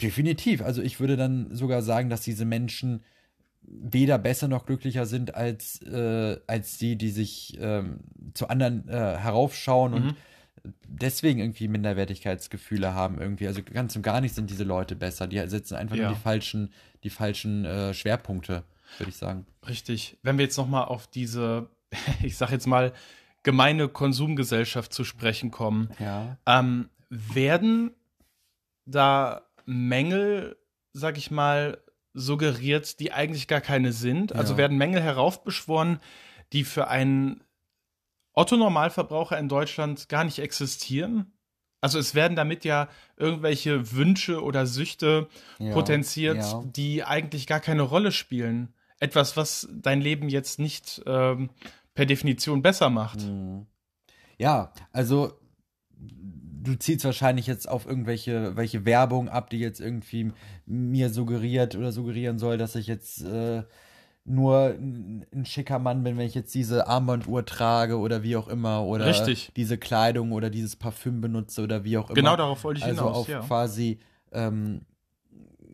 Definitiv. 0.00 0.62
Also 0.62 0.80
ich 0.80 0.98
würde 0.98 1.18
dann 1.18 1.54
sogar 1.54 1.82
sagen, 1.82 2.08
dass 2.08 2.22
diese 2.22 2.46
Menschen 2.46 3.02
weder 3.62 4.18
besser 4.18 4.48
noch 4.48 4.66
glücklicher 4.66 5.06
sind 5.06 5.34
als, 5.34 5.80
äh, 5.82 6.38
als 6.46 6.78
die, 6.78 6.96
die 6.96 7.10
sich 7.10 7.56
ähm, 7.60 8.00
zu 8.34 8.48
anderen 8.48 8.88
äh, 8.88 9.16
heraufschauen 9.16 9.92
mhm. 9.92 9.96
und 9.96 10.16
deswegen 10.86 11.40
irgendwie 11.40 11.68
Minderwertigkeitsgefühle 11.68 12.94
haben 12.94 13.20
irgendwie. 13.20 13.46
Also 13.46 13.62
ganz 13.62 13.96
und 13.96 14.02
gar 14.02 14.20
nicht 14.20 14.34
sind 14.34 14.50
diese 14.50 14.64
Leute 14.64 14.96
besser. 14.96 15.26
Die 15.26 15.38
setzen 15.48 15.76
einfach 15.76 15.96
ja. 15.96 16.06
nur 16.06 16.14
die 16.14 16.20
falschen, 16.20 16.72
die 17.04 17.10
falschen 17.10 17.64
äh, 17.64 17.94
Schwerpunkte, 17.94 18.64
würde 18.98 19.10
ich 19.10 19.16
sagen. 19.16 19.46
Richtig. 19.68 20.18
Wenn 20.22 20.38
wir 20.38 20.44
jetzt 20.44 20.56
noch 20.56 20.68
mal 20.68 20.84
auf 20.84 21.06
diese, 21.06 21.68
ich 22.22 22.36
sag 22.36 22.50
jetzt 22.50 22.66
mal, 22.66 22.92
gemeine 23.42 23.88
Konsumgesellschaft 23.88 24.92
zu 24.92 25.04
sprechen 25.04 25.50
kommen, 25.50 25.90
ja. 25.98 26.36
ähm, 26.46 26.90
werden 27.08 27.92
da 28.84 29.42
Mängel, 29.64 30.56
sag 30.92 31.16
ich 31.16 31.30
mal, 31.30 31.78
suggeriert, 32.20 33.00
die 33.00 33.12
eigentlich 33.12 33.48
gar 33.48 33.60
keine 33.60 33.92
sind. 33.92 34.34
Also 34.34 34.54
ja. 34.54 34.58
werden 34.58 34.78
Mängel 34.78 35.02
heraufbeschworen, 35.02 35.98
die 36.52 36.64
für 36.64 36.88
einen 36.88 37.42
Otto-Normalverbraucher 38.34 39.38
in 39.38 39.48
Deutschland 39.48 40.08
gar 40.08 40.24
nicht 40.24 40.38
existieren. 40.38 41.32
Also 41.80 41.98
es 41.98 42.14
werden 42.14 42.36
damit 42.36 42.64
ja 42.64 42.88
irgendwelche 43.16 43.92
Wünsche 43.92 44.42
oder 44.42 44.66
Süchte 44.66 45.28
ja, 45.58 45.72
potenziert, 45.72 46.36
ja. 46.36 46.62
die 46.64 47.04
eigentlich 47.04 47.46
gar 47.46 47.60
keine 47.60 47.82
Rolle 47.82 48.12
spielen. 48.12 48.74
Etwas, 48.98 49.36
was 49.36 49.68
dein 49.72 50.02
Leben 50.02 50.28
jetzt 50.28 50.58
nicht 50.58 51.02
ähm, 51.06 51.50
per 51.94 52.04
Definition 52.04 52.60
besser 52.60 52.90
macht. 52.90 53.22
Hm. 53.22 53.66
Ja, 54.36 54.72
also 54.92 55.38
du 56.62 56.74
ziehst 56.74 57.04
wahrscheinlich 57.04 57.46
jetzt 57.46 57.68
auf 57.68 57.86
irgendwelche 57.86 58.56
welche 58.56 58.84
Werbung 58.84 59.28
ab, 59.28 59.50
die 59.50 59.58
jetzt 59.58 59.80
irgendwie 59.80 60.32
mir 60.66 61.10
suggeriert 61.10 61.76
oder 61.76 61.92
suggerieren 61.92 62.38
soll, 62.38 62.58
dass 62.58 62.74
ich 62.74 62.86
jetzt 62.86 63.22
äh, 63.24 63.62
nur 64.24 64.76
ein, 64.78 65.44
schicker 65.44 65.78
Mann 65.78 66.04
bin, 66.04 66.18
wenn 66.18 66.26
ich 66.26 66.34
jetzt 66.34 66.54
diese 66.54 66.86
Armbanduhr 66.86 67.44
trage 67.44 67.98
oder 67.98 68.22
wie 68.22 68.36
auch 68.36 68.48
immer 68.48 68.84
oder 68.84 69.06
Richtig. 69.06 69.50
diese 69.56 69.78
Kleidung 69.78 70.32
oder 70.32 70.50
dieses 70.50 70.76
Parfüm 70.76 71.20
benutze 71.20 71.62
oder 71.62 71.84
wie 71.84 71.96
auch 71.96 72.10
immer. 72.10 72.14
Genau 72.14 72.36
darauf 72.36 72.62
wollte 72.64 72.78
ich 72.78 72.84
also 72.84 73.02
hinaus. 73.02 73.16
Auf 73.16 73.28
ja. 73.28 73.40
quasi 73.40 73.98
ähm, 74.32 74.82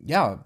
ja 0.05 0.45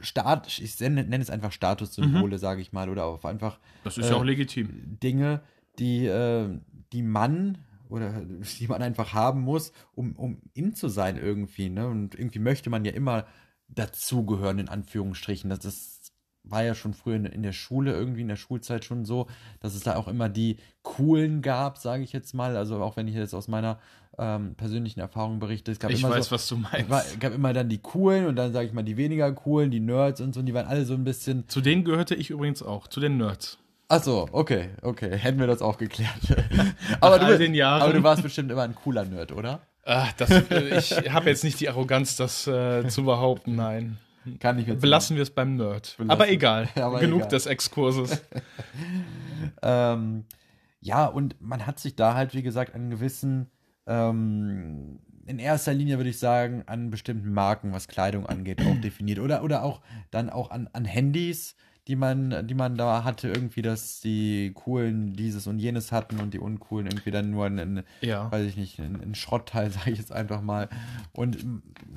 Stat, 0.00 0.58
ich 0.58 0.80
nenne 0.80 1.18
es 1.18 1.28
einfach 1.28 1.52
Statussymbole, 1.52 2.36
mhm. 2.36 2.40
sage 2.40 2.62
ich 2.62 2.72
mal, 2.72 2.88
oder 2.88 3.04
auf 3.04 3.26
einfach. 3.26 3.58
Das 3.84 3.98
ist 3.98 4.06
äh, 4.06 4.10
ja 4.10 4.16
auch 4.16 4.24
legitim. 4.24 4.98
Dinge, 5.02 5.42
die 5.78 6.06
äh, 6.06 6.48
die 6.92 7.02
Mann 7.02 7.58
oder 7.92 8.22
die 8.58 8.66
man 8.66 8.82
einfach 8.82 9.12
haben 9.12 9.40
muss, 9.40 9.72
um, 9.94 10.16
um 10.16 10.38
in 10.54 10.74
zu 10.74 10.88
sein 10.88 11.16
irgendwie. 11.16 11.68
Ne? 11.68 11.86
Und 11.86 12.14
irgendwie 12.14 12.40
möchte 12.40 12.70
man 12.70 12.84
ja 12.84 12.92
immer 12.92 13.26
dazugehören, 13.68 14.58
in 14.58 14.68
Anführungsstrichen. 14.68 15.48
Das, 15.50 15.60
das 15.60 16.00
war 16.44 16.64
ja 16.64 16.74
schon 16.74 16.94
früher 16.94 17.16
in, 17.16 17.26
in, 17.26 17.42
der 17.42 17.52
Schule, 17.52 17.92
irgendwie 17.92 18.22
in 18.22 18.28
der 18.28 18.36
Schulzeit 18.36 18.84
schon 18.84 19.04
so, 19.04 19.28
dass 19.60 19.74
es 19.74 19.82
da 19.82 19.96
auch 19.96 20.08
immer 20.08 20.28
die 20.28 20.56
Coolen 20.82 21.40
gab, 21.40 21.78
sage 21.78 22.02
ich 22.02 22.12
jetzt 22.12 22.34
mal. 22.34 22.56
Also 22.56 22.82
auch 22.82 22.96
wenn 22.96 23.08
ich 23.08 23.14
jetzt 23.14 23.34
aus 23.34 23.48
meiner 23.48 23.78
ähm, 24.18 24.54
persönlichen 24.56 25.00
Erfahrung 25.00 25.38
berichte. 25.38 25.72
Es 25.72 25.78
gab 25.78 25.90
ich 25.90 26.00
immer 26.00 26.10
weiß, 26.10 26.26
so, 26.26 26.34
was 26.34 26.48
du 26.48 26.56
meinst. 26.56 26.90
Es 26.90 27.18
gab 27.18 27.32
immer 27.32 27.52
dann 27.52 27.68
die 27.68 27.78
Coolen 27.78 28.26
und 28.26 28.36
dann 28.36 28.52
sage 28.52 28.66
ich 28.66 28.72
mal 28.72 28.82
die 28.82 28.96
weniger 28.96 29.30
Coolen, 29.32 29.70
die 29.70 29.80
Nerds 29.80 30.20
und 30.20 30.34
so, 30.34 30.40
und 30.40 30.46
die 30.46 30.54
waren 30.54 30.66
alle 30.66 30.84
so 30.84 30.94
ein 30.94 31.04
bisschen. 31.04 31.48
Zu 31.48 31.60
denen 31.60 31.84
gehörte 31.84 32.14
ich 32.14 32.30
übrigens 32.30 32.62
auch, 32.62 32.88
zu 32.88 33.00
den 33.00 33.16
Nerds. 33.16 33.58
Ach 33.88 34.02
so, 34.02 34.28
okay, 34.32 34.70
okay. 34.82 35.16
Hätten 35.16 35.38
wir 35.38 35.46
das 35.46 35.60
auch 35.60 35.78
geklärt. 35.78 36.10
aber, 37.00 37.18
du, 37.18 37.64
aber 37.64 37.92
du 37.92 38.02
warst 38.02 38.22
bestimmt 38.22 38.50
immer 38.50 38.62
ein 38.62 38.74
cooler 38.74 39.04
Nerd, 39.04 39.32
oder? 39.32 39.60
Ach, 39.84 40.12
das, 40.12 40.30
äh, 40.30 40.78
ich 40.78 41.12
habe 41.12 41.28
jetzt 41.28 41.44
nicht 41.44 41.58
die 41.60 41.68
Arroganz, 41.68 42.16
das 42.16 42.46
äh, 42.46 42.86
zu 42.88 43.04
behaupten, 43.04 43.56
nein. 43.56 43.98
Kann 44.38 44.58
ich 44.58 44.68
jetzt 44.68 44.80
Belassen 44.80 45.16
wir 45.16 45.22
es 45.22 45.30
beim 45.30 45.56
Nerd. 45.56 45.96
Belassen. 45.96 46.10
Aber 46.10 46.28
egal. 46.28 46.68
aber 46.76 47.00
Genug 47.00 47.20
egal. 47.20 47.30
des 47.30 47.46
Exkurses. 47.46 48.22
ähm, 49.62 50.24
ja, 50.80 51.06
und 51.06 51.36
man 51.40 51.66
hat 51.66 51.80
sich 51.80 51.96
da 51.96 52.14
halt, 52.14 52.34
wie 52.34 52.42
gesagt, 52.42 52.74
an 52.74 52.90
gewissen, 52.90 53.50
ähm, 53.86 55.00
in 55.26 55.38
erster 55.38 55.74
Linie 55.74 55.98
würde 55.98 56.10
ich 56.10 56.18
sagen, 56.18 56.62
an 56.66 56.90
bestimmten 56.90 57.32
Marken, 57.32 57.72
was 57.72 57.88
Kleidung 57.88 58.26
angeht, 58.26 58.60
auch 58.60 58.80
definiert. 58.80 59.18
Oder, 59.18 59.42
oder 59.42 59.64
auch 59.64 59.80
dann 60.10 60.30
auch 60.30 60.50
an, 60.50 60.68
an 60.72 60.84
Handys 60.84 61.56
die 61.88 61.96
man, 61.96 62.46
die 62.46 62.54
man 62.54 62.76
da 62.76 63.02
hatte, 63.02 63.28
irgendwie, 63.28 63.62
dass 63.62 64.00
die 64.00 64.52
coolen 64.54 65.14
dieses 65.14 65.48
und 65.48 65.58
jenes 65.58 65.90
hatten 65.90 66.20
und 66.20 66.32
die 66.32 66.38
uncoolen 66.38 66.86
irgendwie 66.86 67.10
dann 67.10 67.30
nur 67.30 67.46
ein, 67.46 67.82
ja. 68.00 68.30
weiß 68.30 68.46
ich 68.46 68.56
nicht, 68.56 68.78
ein, 68.78 69.00
ein 69.00 69.14
Schrottteil, 69.16 69.70
sage 69.72 69.90
ich 69.90 69.98
jetzt 69.98 70.12
einfach 70.12 70.42
mal. 70.42 70.68
Und 71.12 71.44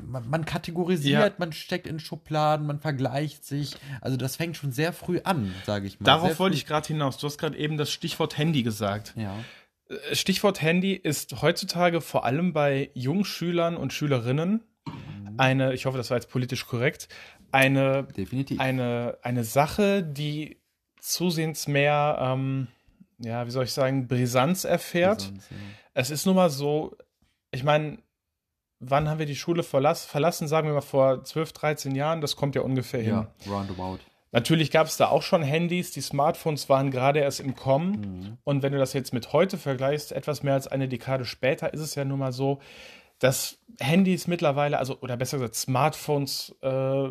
man, 0.04 0.28
man 0.28 0.46
kategorisiert, 0.46 1.34
ja. 1.34 1.36
man 1.38 1.54
steckt 1.54 1.86
in 1.86 2.00
Schubladen, 2.00 2.66
man 2.66 2.80
vergleicht 2.80 3.46
sich. 3.46 3.76
Also 4.02 4.18
das 4.18 4.38
fängt 4.38 4.58
schon 4.58 4.72
sehr 4.72 4.92
früh 4.92 5.20
an, 5.24 5.54
sage 5.66 5.86
ich 5.86 6.00
mal. 6.00 6.06
Darauf 6.06 6.40
wollte 6.40 6.56
ich 6.56 6.66
gerade 6.66 6.88
hinaus. 6.88 7.18
Du 7.18 7.28
hast 7.28 7.38
gerade 7.38 7.58
eben 7.58 7.78
das 7.78 7.92
Stichwort 7.92 8.38
Handy 8.40 8.64
gesagt. 8.64 9.14
Ja. 9.16 9.36
Äh, 9.90 10.16
Stichwort 10.16 10.64
Handy 10.64 10.94
ist 10.94 11.44
heutzutage 11.44 12.02
vor 12.02 12.26
allem 12.26 12.54
bei 12.54 12.90
Jungschülern 12.96 13.78
und 13.78 13.94
Schülerinnen. 13.94 14.62
Eine, 15.38 15.74
ich 15.74 15.86
hoffe, 15.86 15.98
das 15.98 16.10
war 16.10 16.18
jetzt 16.18 16.30
politisch 16.30 16.66
korrekt, 16.68 17.08
eine, 17.52 18.04
Definitiv. 18.04 18.60
eine, 18.60 19.18
eine 19.22 19.44
Sache, 19.44 20.04
die 20.04 20.58
zusehends 21.00 21.68
mehr, 21.68 22.18
ähm, 22.20 22.68
ja, 23.20 23.46
wie 23.46 23.52
soll 23.52 23.64
ich 23.64 23.72
sagen, 23.72 24.08
Brisanz 24.08 24.64
erfährt. 24.64 25.20
Brisanz, 25.20 25.50
ja. 25.50 25.58
Es 25.94 26.10
ist 26.10 26.26
nun 26.26 26.36
mal 26.36 26.50
so, 26.50 26.96
ich 27.52 27.64
meine, 27.64 28.00
wann 28.80 29.10
haben 29.10 29.20
wir 29.20 29.26
die 29.26 29.36
Schule 29.36 29.64
verlass, 29.64 30.06
verlassen? 30.06 30.48
Sagen 30.48 30.68
wir 30.68 30.74
mal 30.74 30.82
vor 30.82 31.24
12, 31.24 31.54
13 31.54 31.96
Jahren, 31.96 32.22
das 32.22 32.36
kommt 32.36 32.56
ja 32.56 32.62
ungefähr 32.62 33.02
hin. 33.02 33.12
Ja, 33.12 33.32
roundabout. 33.48 34.00
Natürlich 34.32 34.70
gab 34.70 34.88
es 34.88 34.98
da 34.98 35.08
auch 35.08 35.22
schon 35.22 35.44
Handys, 35.44 35.92
die 35.92 36.02
Smartphones 36.02 36.68
waren 36.68 36.92
gerade 36.92 37.20
erst 37.20 37.40
im 37.40 37.56
Kommen. 37.56 37.92
Mhm. 37.92 38.38
Und 38.44 38.64
wenn 38.64 38.74
du 38.74 38.78
das 38.78 38.92
jetzt 38.92 39.14
mit 39.14 39.32
heute 39.32 39.58
vergleichst, 39.58 40.12
etwas 40.12 40.44
mehr 40.44 40.56
als 40.56 40.68
eine 40.68 40.90
Dekade 40.90 41.24
später, 41.24 41.74
ist 41.74 41.80
es 41.80 41.96
ja 41.96 42.04
nun 42.04 42.20
mal 42.20 42.34
so, 42.34 42.60
dass 43.20 43.60
Handys 43.80 44.28
mittlerweile, 44.28 44.78
also 44.78 45.00
oder 45.02 45.18
besser 45.18 45.38
gesagt 45.38 45.56
Smartphones, 45.56 46.56
äh, 46.62 47.10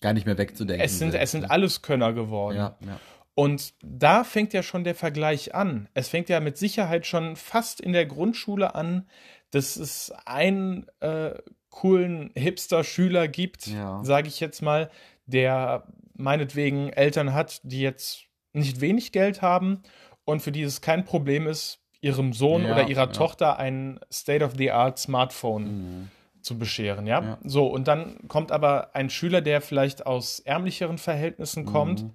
gar 0.00 0.12
nicht 0.14 0.26
mehr 0.26 0.38
wegzudenken. 0.38 0.84
Es 0.84 0.98
sind, 0.98 1.14
es 1.14 1.30
sind 1.30 1.42
ne? 1.42 1.50
alles 1.50 1.82
Könner 1.82 2.12
geworden. 2.12 2.56
Ja, 2.56 2.76
ja. 2.84 3.00
Und 3.34 3.74
da 3.82 4.24
fängt 4.24 4.52
ja 4.52 4.62
schon 4.62 4.84
der 4.84 4.94
Vergleich 4.94 5.54
an. 5.54 5.88
Es 5.94 6.08
fängt 6.08 6.28
ja 6.28 6.40
mit 6.40 6.58
Sicherheit 6.58 7.06
schon 7.06 7.36
fast 7.36 7.80
in 7.80 7.92
der 7.92 8.06
Grundschule 8.06 8.74
an, 8.74 9.08
dass 9.50 9.76
es 9.76 10.12
einen 10.26 10.86
äh, 11.00 11.34
coolen 11.70 12.32
Hipster-Schüler 12.34 13.28
gibt, 13.28 13.66
Ja. 13.68 14.02
sage 14.04 14.28
ich 14.28 14.40
jetzt 14.40 14.60
mal, 14.62 14.90
der 15.26 15.86
meinetwegen 16.14 16.90
Eltern 16.90 17.32
hat, 17.32 17.60
die 17.62 17.80
jetzt 17.80 18.24
nicht 18.52 18.80
wenig 18.80 19.12
Geld 19.12 19.42
haben 19.42 19.82
und 20.24 20.42
für 20.42 20.52
die 20.52 20.62
es 20.62 20.80
kein 20.80 21.04
Problem 21.04 21.46
ist, 21.46 21.79
ihrem 22.00 22.32
Sohn 22.32 22.64
Ja, 22.64 22.72
oder 22.72 22.88
ihrer 22.88 23.00
ja. 23.02 23.06
Tochter 23.08 23.58
ein 23.58 24.00
State-of-the-Art 24.12 24.98
Smartphone 24.98 25.64
Mhm. 25.64 26.08
zu 26.40 26.58
bescheren, 26.58 27.06
ja? 27.06 27.20
Ja. 27.22 27.38
So, 27.44 27.66
und 27.66 27.86
dann 27.88 28.16
kommt 28.28 28.52
aber 28.52 28.94
ein 28.94 29.10
Schüler, 29.10 29.40
der 29.42 29.60
vielleicht 29.60 30.06
aus 30.06 30.40
ärmlicheren 30.40 30.96
Verhältnissen 30.98 31.66
kommt, 31.66 32.02
Mhm. 32.04 32.10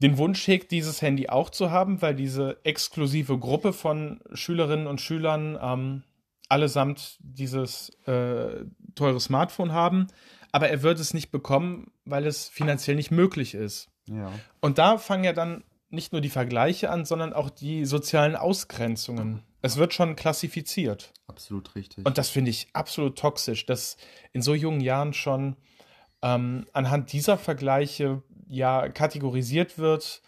den 0.00 0.18
Wunsch 0.18 0.46
hegt, 0.46 0.70
dieses 0.70 1.02
Handy 1.02 1.28
auch 1.28 1.50
zu 1.50 1.70
haben, 1.72 2.00
weil 2.02 2.14
diese 2.14 2.58
exklusive 2.62 3.36
Gruppe 3.38 3.72
von 3.72 4.20
Schülerinnen 4.32 4.86
und 4.86 5.00
Schülern 5.00 5.58
ähm, 5.60 6.04
allesamt 6.48 7.16
dieses 7.20 7.90
äh, 8.06 8.64
teure 8.94 9.18
Smartphone 9.20 9.72
haben, 9.72 10.06
aber 10.52 10.68
er 10.70 10.82
wird 10.82 10.98
es 11.00 11.12
nicht 11.14 11.30
bekommen, 11.30 11.90
weil 12.04 12.26
es 12.26 12.48
finanziell 12.48 12.96
nicht 12.96 13.10
möglich 13.10 13.54
ist. 13.54 13.90
Ja. 14.06 14.30
Und 14.60 14.78
da 14.78 14.96
fangen 14.96 15.24
ja 15.24 15.32
dann 15.34 15.62
nicht 15.90 16.12
nur 16.12 16.20
die 16.20 16.28
Vergleiche 16.28 16.90
an, 16.90 17.04
sondern 17.04 17.32
auch 17.32 17.50
die 17.50 17.84
sozialen 17.84 18.36
Ausgrenzungen. 18.36 19.42
Es 19.62 19.76
wird 19.76 19.94
schon 19.94 20.16
klassifiziert. 20.16 21.12
Absolut 21.26 21.74
richtig. 21.74 22.06
Und 22.06 22.18
das 22.18 22.28
finde 22.28 22.50
ich 22.50 22.68
absolut 22.72 23.18
toxisch, 23.18 23.66
dass 23.66 23.96
in 24.32 24.42
so 24.42 24.54
jungen 24.54 24.80
Jahren 24.80 25.12
schon 25.12 25.56
ähm, 26.22 26.66
anhand 26.72 27.12
dieser 27.12 27.38
Vergleiche 27.38 28.22
ja 28.48 28.88
kategorisiert 28.88 29.78
wird, 29.78 30.22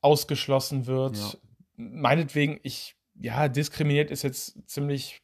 ausgeschlossen 0.00 0.86
wird. 0.86 1.16
Ja. 1.16 1.32
Meinetwegen, 1.76 2.58
ich, 2.62 2.96
ja, 3.14 3.48
diskriminiert 3.48 4.10
ist 4.10 4.22
jetzt 4.22 4.68
ziemlich 4.68 5.22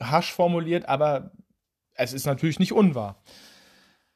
harsch 0.00 0.32
formuliert, 0.32 0.88
aber 0.88 1.32
es 1.94 2.12
ist 2.12 2.26
natürlich 2.26 2.58
nicht 2.58 2.72
unwahr. 2.72 3.22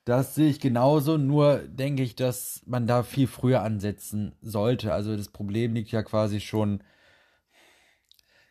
Das 0.04 0.34
sehe 0.34 0.50
ich 0.50 0.60
genauso, 0.60 1.16
nur 1.16 1.58
denke 1.66 2.02
ich, 2.02 2.14
dass 2.14 2.62
man 2.66 2.86
da 2.86 3.02
viel 3.02 3.26
früher 3.26 3.62
ansetzen 3.62 4.34
sollte. 4.42 4.92
Also 4.92 5.16
das 5.16 5.28
Problem 5.28 5.74
liegt 5.74 5.92
ja 5.92 6.02
quasi 6.02 6.40
schon 6.40 6.82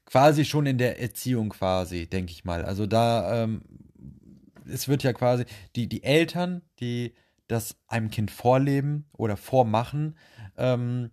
quasi 0.06 0.46
schon 0.46 0.66
in 0.66 0.78
der 0.78 1.00
Erziehung 1.00 1.50
quasi, 1.50 2.08
denke 2.08 2.32
ich 2.32 2.44
mal. 2.44 2.66
Also 2.66 2.88
da 2.88 3.44
ähm, 3.44 3.62
es 4.68 4.88
wird 4.88 5.04
ja 5.04 5.14
quasi 5.14 5.46
die 5.76 5.88
die 5.88 6.04
Eltern, 6.04 6.62
die 6.80 7.14
das 7.48 7.76
einem 7.88 8.10
Kind 8.10 8.32
vorleben 8.32 9.06
oder 9.14 9.38
vormachen, 9.38 10.18
ähm, 10.58 11.12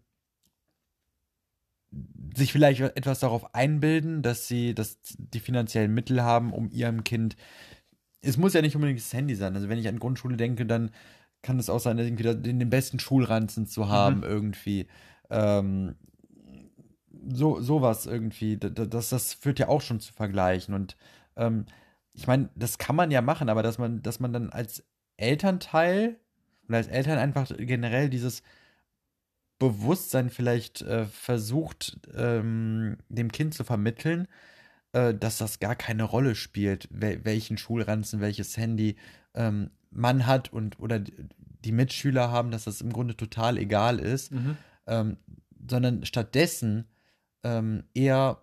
sich 2.37 2.53
vielleicht 2.53 2.81
etwas 2.81 3.21
darauf 3.21 3.55
einbilden, 3.55 4.23
dass 4.23 4.49
sie 4.49 4.75
dass 4.75 4.99
die 5.03 5.41
finanziellen 5.41 5.93
Mittel 5.93 6.23
haben, 6.23 6.53
um 6.53 6.71
ihrem 6.71 7.05
Kind 7.05 7.37
es 8.23 8.37
muss 8.37 8.53
ja 8.55 8.62
nicht 8.62 8.75
unbedingt 8.77 9.00
das 9.00 9.12
Handy 9.12 9.35
sein. 9.35 9.55
Also 9.55 9.69
wenn 9.69 9.79
ich 9.79 9.89
an 9.89 9.99
Grundschule 9.99 10.37
denke, 10.37 10.67
dann 10.67 10.91
kann 11.43 11.59
es 11.59 11.71
auch 11.71 11.81
sein, 11.81 11.97
dass 11.97 12.07
irgendwie 12.07 12.23
den, 12.25 12.59
den 12.59 12.71
besten 12.71 12.99
Schulranzen 12.99 13.67
zu 13.67 13.89
haben 13.89 14.19
Mhm. 14.19 14.23
irgendwie. 14.25 14.87
Ähm, 15.31 15.95
so 17.33 17.61
sowas 17.61 18.07
irgendwie. 18.07 18.57
Da- 18.57 18.69
da- 18.69 18.87
Das, 18.87 19.09
das 19.11 19.33
führt 19.35 19.59
ja 19.59 19.69
auch 19.69 19.81
schon 19.81 20.00
zu 20.00 20.12
Vergleichen. 20.12 20.75
Und 20.75 20.97
ähm, 21.37 21.65
ich 22.12 22.27
meine, 22.27 22.50
das 22.55 22.79
kann 22.79 22.97
man 22.97 23.11
ja 23.11 23.23
machen, 23.23 23.49
aber 23.49 23.62
dass 23.62 23.79
man, 23.79 24.03
dass 24.03 24.21
man 24.21 24.33
dann 24.33 24.50
als 24.50 24.85
Elternteil 25.17 26.19
und 26.69 26.75
als 26.75 26.89
Eltern 26.89 27.19
einfach 27.19 27.50
generell 27.57 28.11
dieses 28.11 28.43
Bewusstsein 29.59 30.31
vielleicht 30.31 30.81
äh, 30.83 31.05
versucht, 31.05 31.99
ähm, 32.15 32.97
dem 33.09 33.31
Kind 33.31 33.53
zu 33.55 33.62
vermitteln, 33.65 34.27
äh, 34.93 35.15
dass 35.15 35.39
das 35.39 35.61
gar 35.61 35.77
keine 35.77 36.05
Rolle 36.05 36.35
spielt, 36.35 36.89
wel 36.91 37.25
welchen 37.25 37.59
Schulranzen, 37.59 38.21
welches 38.21 38.57
Handy 38.57 38.97
ähm, 39.35 39.71
man 39.91 40.27
hat 40.27 40.53
und 40.53 40.79
oder 40.81 40.99
die 40.99 41.73
Mitschüler 41.73 42.31
haben, 42.31 42.51
dass 42.51 42.65
das 42.65 42.81
im 42.81 42.93
Grunde 42.93 43.17
total 43.17 43.59
egal 43.59 43.99
ist, 43.99 44.33
ähm, 44.87 45.17
sondern 45.69 46.05
stattdessen 46.05 46.87
ähm, 47.43 47.85
eher 47.95 48.39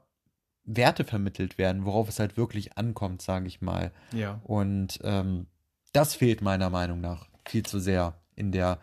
Werte 0.63 1.03
vermittelt 1.03 1.57
werden, 1.57 1.85
worauf 1.85 2.09
es 2.09 2.19
halt 2.19 2.37
wirklich 2.37 2.77
ankommt, 2.77 3.21
sage 3.21 3.47
ich 3.47 3.61
mal. 3.61 3.91
Ja. 4.11 4.41
Und 4.43 4.99
ähm, 5.03 5.47
das 5.93 6.15
fehlt 6.15 6.41
meiner 6.41 6.69
Meinung 6.69 7.01
nach 7.01 7.27
viel 7.45 7.63
zu 7.63 7.79
sehr 7.79 8.19
in 8.35 8.51
der 8.51 8.79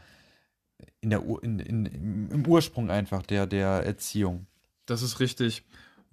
in 1.00 1.11
der 1.11 1.22
in, 1.42 1.59
in, 1.59 1.87
im 1.87 2.31
im 2.31 2.46
Ursprung 2.46 2.90
einfach 2.90 3.22
der 3.22 3.46
der 3.46 3.68
Erziehung. 3.85 4.46
Das 4.87 5.03
ist 5.03 5.20
richtig. 5.20 5.64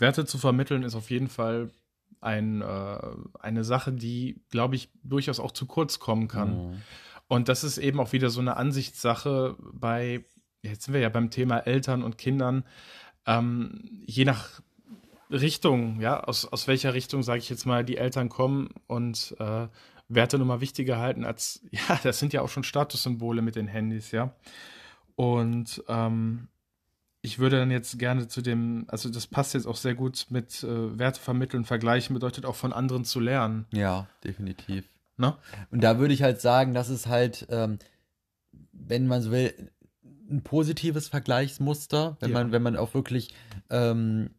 Werte 0.01 0.25
zu 0.25 0.37
vermitteln 0.37 0.83
ist 0.83 0.95
auf 0.95 1.09
jeden 1.09 1.29
Fall 1.29 1.71
ein, 2.19 2.61
äh, 2.61 2.99
eine 3.39 3.63
Sache, 3.63 3.93
die, 3.93 4.41
glaube 4.49 4.75
ich, 4.75 4.89
durchaus 5.03 5.39
auch 5.39 5.51
zu 5.51 5.65
kurz 5.65 5.99
kommen 5.99 6.27
kann. 6.27 6.71
Mhm. 6.71 6.81
Und 7.27 7.47
das 7.47 7.63
ist 7.63 7.77
eben 7.77 7.99
auch 7.99 8.11
wieder 8.11 8.29
so 8.29 8.41
eine 8.41 8.57
Ansichtssache 8.57 9.55
bei, 9.73 10.25
jetzt 10.63 10.85
sind 10.85 10.93
wir 10.93 11.01
ja 11.01 11.09
beim 11.09 11.29
Thema 11.29 11.59
Eltern 11.59 12.03
und 12.03 12.17
Kindern, 12.17 12.65
ähm, 13.25 14.03
je 14.05 14.25
nach 14.25 14.61
Richtung, 15.29 16.01
ja, 16.01 16.19
aus, 16.21 16.45
aus 16.45 16.67
welcher 16.67 16.93
Richtung, 16.93 17.23
sage 17.23 17.39
ich 17.39 17.49
jetzt 17.49 17.65
mal, 17.65 17.85
die 17.85 17.97
Eltern 17.97 18.27
kommen 18.27 18.69
und 18.87 19.35
äh, 19.39 19.67
Werte 20.09 20.37
nun 20.37 20.47
mal 20.47 20.59
wichtiger 20.59 20.97
halten 20.97 21.23
als, 21.23 21.61
ja, 21.71 21.99
das 22.03 22.19
sind 22.19 22.33
ja 22.33 22.41
auch 22.41 22.49
schon 22.49 22.63
Statussymbole 22.63 23.41
mit 23.41 23.55
den 23.55 23.67
Handys, 23.67 24.11
ja. 24.11 24.35
Und 25.15 25.83
ähm, 25.87 26.47
ich 27.21 27.37
würde 27.39 27.57
dann 27.57 27.71
jetzt 27.71 27.99
gerne 27.99 28.27
zu 28.27 28.41
dem, 28.41 28.85
also 28.87 29.09
das 29.09 29.27
passt 29.27 29.53
jetzt 29.53 29.67
auch 29.67 29.75
sehr 29.75 29.93
gut 29.95 30.27
mit 30.29 30.63
äh, 30.63 30.97
Werte 30.97 31.19
vermitteln, 31.19 31.65
vergleichen, 31.65 32.13
bedeutet 32.13 32.45
auch 32.45 32.55
von 32.55 32.73
anderen 32.73 33.05
zu 33.05 33.19
lernen. 33.19 33.65
Ja, 33.71 34.07
definitiv. 34.23 34.85
Ne? 35.17 35.35
Und 35.69 35.83
da 35.83 35.99
würde 35.99 36.13
ich 36.13 36.23
halt 36.23 36.41
sagen, 36.41 36.73
das 36.73 36.89
ist 36.89 37.07
halt, 37.07 37.45
ähm, 37.49 37.77
wenn 38.71 39.07
man 39.07 39.21
so 39.21 39.31
will, 39.31 39.53
ein 40.29 40.41
positives 40.41 41.09
Vergleichsmuster, 41.09 42.17
wenn 42.21 42.31
Ja. 42.31 42.39
man, 42.39 42.51
wenn 42.51 42.63
man 42.63 42.75
auch 42.77 42.93
wirklich 42.93 43.35
ähm, 43.69 44.31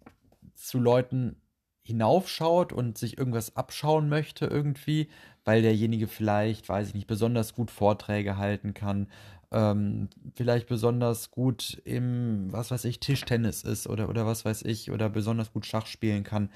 zu 0.54 0.80
Leuten 0.80 1.36
hinaufschaut 1.82 2.72
und 2.72 2.96
sich 2.98 3.18
irgendwas 3.18 3.56
abschauen 3.56 4.08
möchte 4.08 4.46
irgendwie, 4.46 5.08
weil 5.44 5.62
derjenige 5.62 6.06
vielleicht, 6.08 6.68
weiß 6.68 6.88
ich 6.88 6.94
nicht, 6.94 7.06
besonders 7.06 7.54
gut 7.54 7.70
Vorträge 7.70 8.36
halten 8.36 8.72
kann, 8.74 9.08
ähm, 9.52 10.08
vielleicht 10.34 10.66
besonders 10.66 11.30
gut 11.30 11.80
im, 11.84 12.48
was 12.50 12.70
weiß 12.70 12.84
ich, 12.86 13.00
Tischtennis 13.00 13.62
ist 13.62 13.86
oder, 13.86 14.08
oder 14.08 14.26
was 14.26 14.44
weiß 14.44 14.62
ich, 14.62 14.90
oder 14.90 15.08
besonders 15.10 15.52
gut 15.52 15.66
Schach 15.66 15.86
spielen 15.86 16.24
kann, 16.24 16.50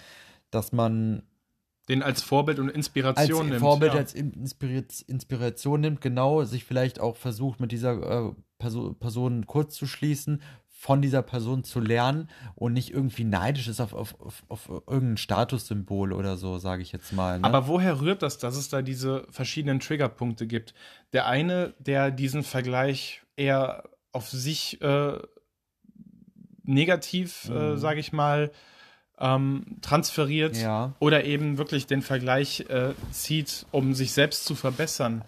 dass 0.50 0.72
man 0.72 1.22
Den 1.88 2.02
als 2.02 2.22
Vorbild 2.22 2.58
und 2.58 2.68
als 2.68 2.76
Inspiration 2.76 3.48
nimmt. 3.48 3.60
Vorbild, 3.60 3.92
ja. 3.92 3.98
als 3.98 4.14
In- 4.14 4.32
Inspiriz 4.32 5.02
Inspiration 5.02 5.80
nimmt, 5.80 6.00
genau, 6.00 6.44
sich 6.44 6.64
vielleicht 6.64 6.98
auch 6.98 7.16
versucht, 7.16 7.60
mit 7.60 7.70
dieser 7.70 8.28
äh, 8.28 8.32
Perso 8.58 8.94
Person 8.94 9.46
kurz 9.46 9.74
zu 9.74 9.86
schließen, 9.86 10.40
von 10.86 11.02
dieser 11.02 11.22
Person 11.22 11.64
zu 11.64 11.80
lernen 11.80 12.28
und 12.54 12.72
nicht 12.72 12.92
irgendwie 12.92 13.24
neidisch 13.24 13.66
ist 13.66 13.80
auf, 13.80 13.92
auf, 13.92 14.14
auf, 14.20 14.44
auf 14.48 14.68
irgendein 14.86 15.16
Statussymbol 15.16 16.12
oder 16.12 16.36
so, 16.36 16.58
sage 16.58 16.80
ich 16.80 16.92
jetzt 16.92 17.12
mal. 17.12 17.40
Ne? 17.40 17.44
Aber 17.44 17.66
woher 17.66 18.00
rührt 18.00 18.22
das, 18.22 18.38
dass 18.38 18.56
es 18.56 18.68
da 18.68 18.82
diese 18.82 19.26
verschiedenen 19.30 19.80
Triggerpunkte 19.80 20.46
gibt? 20.46 20.74
Der 21.12 21.26
eine, 21.26 21.74
der 21.80 22.12
diesen 22.12 22.44
Vergleich 22.44 23.22
eher 23.34 23.82
auf 24.12 24.28
sich 24.28 24.80
äh, 24.80 25.18
negativ, 26.62 27.48
äh, 27.48 27.72
Mhm. 27.72 27.78
sage 27.78 27.98
ich 27.98 28.12
mal, 28.12 28.52
ähm, 29.18 29.78
transferiert 29.82 30.56
ja, 30.56 30.92
oder 31.00 31.24
eben 31.24 31.58
wirklich 31.58 31.88
den 31.88 32.02
Vergleich 32.02 32.60
äh, 32.68 32.92
zieht, 33.10 33.66
um 33.72 33.92
sich 33.92 34.12
selbst 34.12 34.44
zu 34.44 34.54
verbessern. 34.54 35.24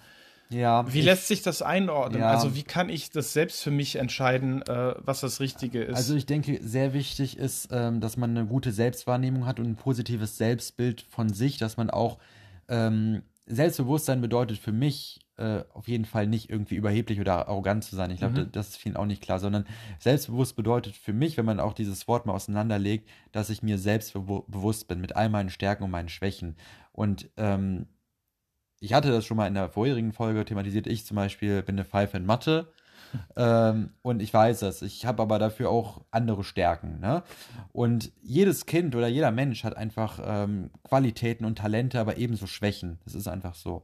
Ja. 0.51 0.93
Wie 0.93 1.01
lässt 1.01 1.29
sich 1.29 1.43
das 1.43 1.63
einordnen? 1.63 2.21
Ja. 2.21 2.31
Also 2.31 2.55
wie 2.55 2.63
kann 2.63 2.89
ich 2.89 3.11
das 3.11 3.33
selbst 3.33 3.63
für 3.63 3.71
mich 3.71 3.97
entscheiden, 3.97 4.63
äh, 4.63 4.95
was 4.99 5.21
das 5.21 5.41
Richtige 5.41 5.83
ist? 5.83 5.97
Also 5.97 6.15
ich 6.15 6.27
denke, 6.27 6.59
sehr 6.63 6.93
wichtig 6.93 7.37
ist, 7.37 7.69
ähm, 7.73 8.01
dass 8.01 8.17
man 8.17 8.31
eine 8.37 8.47
gute 8.47 8.73
Selbstwahrnehmung 8.73 9.47
hat 9.47 9.61
und 9.61 9.67
ein 9.67 9.77
positives 9.77 10.39
Selbstbild 10.39 11.03
von 11.03 11.29
sich, 11.33 11.59
dass 11.59 11.77
man 11.77 11.91
auch 11.91 12.19
ähm, 12.69 13.23
Selbstbewusstsein 13.47 14.21
bedeutet 14.21 14.59
für 14.59 14.73
mich 14.73 15.21
äh, 15.39 15.63
auf 15.73 15.89
jeden 15.89 16.05
Fall 16.05 16.27
nicht 16.27 16.51
irgendwie 16.51 16.75
überheblich 16.75 17.21
oder 17.21 17.49
arrogant 17.49 17.85
zu 17.85 17.97
sein. 17.97 18.11
Ich 18.11 18.19
glaube, 18.19 18.41
Mhm. 18.43 18.53
das 18.53 18.71
ist 18.71 18.77
vielen 18.77 18.97
auch 18.97 19.07
nicht 19.07 19.23
klar, 19.23 19.39
sondern 19.39 19.65
selbstbewusst 20.01 20.57
bedeutet 20.57 20.97
für 20.97 21.13
mich, 21.13 21.37
wenn 21.39 21.45
man 21.47 21.61
auch 21.61 21.73
dieses 21.73 22.09
Wort 22.09 22.27
mal 22.27 22.35
auseinanderlegt, 22.35 23.09
dass 23.33 23.49
ich 23.49 23.63
mir 23.63 23.79
selbst 23.79 24.15
bewu- 24.15 24.45
bewusst 24.49 24.89
bin 24.89 25.01
mit 25.01 25.17
all 25.17 25.29
meinen 25.31 25.49
Stärken 25.49 25.85
und 25.85 25.91
meinen 25.91 26.09
Schwächen. 26.11 26.57
Und 26.93 27.31
ähm, 27.37 27.87
ich 28.81 28.93
hatte 28.93 29.11
das 29.11 29.25
schon 29.25 29.37
mal 29.37 29.47
in 29.47 29.55
der 29.55 29.69
vorherigen 29.69 30.13
Folge 30.13 30.45
thematisiert. 30.45 30.87
Ich 30.87 31.05
zum 31.05 31.17
Beispiel 31.17 31.63
bin 31.63 31.77
eine 31.77 31.85
Pfeife 31.85 32.17
in 32.17 32.27
Mathe. 32.27 32.73
ähm, 33.37 33.91
und 34.03 34.21
ich 34.21 34.33
weiß 34.33 34.61
das. 34.61 34.83
Ich 34.83 35.07
habe 35.07 35.23
aber 35.23 35.39
dafür 35.39 35.71
auch 35.71 36.03
andere 36.11 36.45
Stärken. 36.45 37.01
Ne? 37.01 37.23
Und 37.73 38.13
jedes 38.23 38.67
Kind 38.67 38.95
oder 38.95 39.09
jeder 39.09 39.31
Mensch 39.31 39.65
hat 39.65 39.77
einfach 39.77 40.21
ähm, 40.23 40.71
Qualitäten 40.85 41.45
und 41.45 41.57
Talente, 41.57 42.01
aber 42.01 42.19
ebenso 42.19 42.47
Schwächen. 42.47 42.99
Das 43.05 43.15
ist 43.15 43.29
einfach 43.29 43.55
so. 43.55 43.83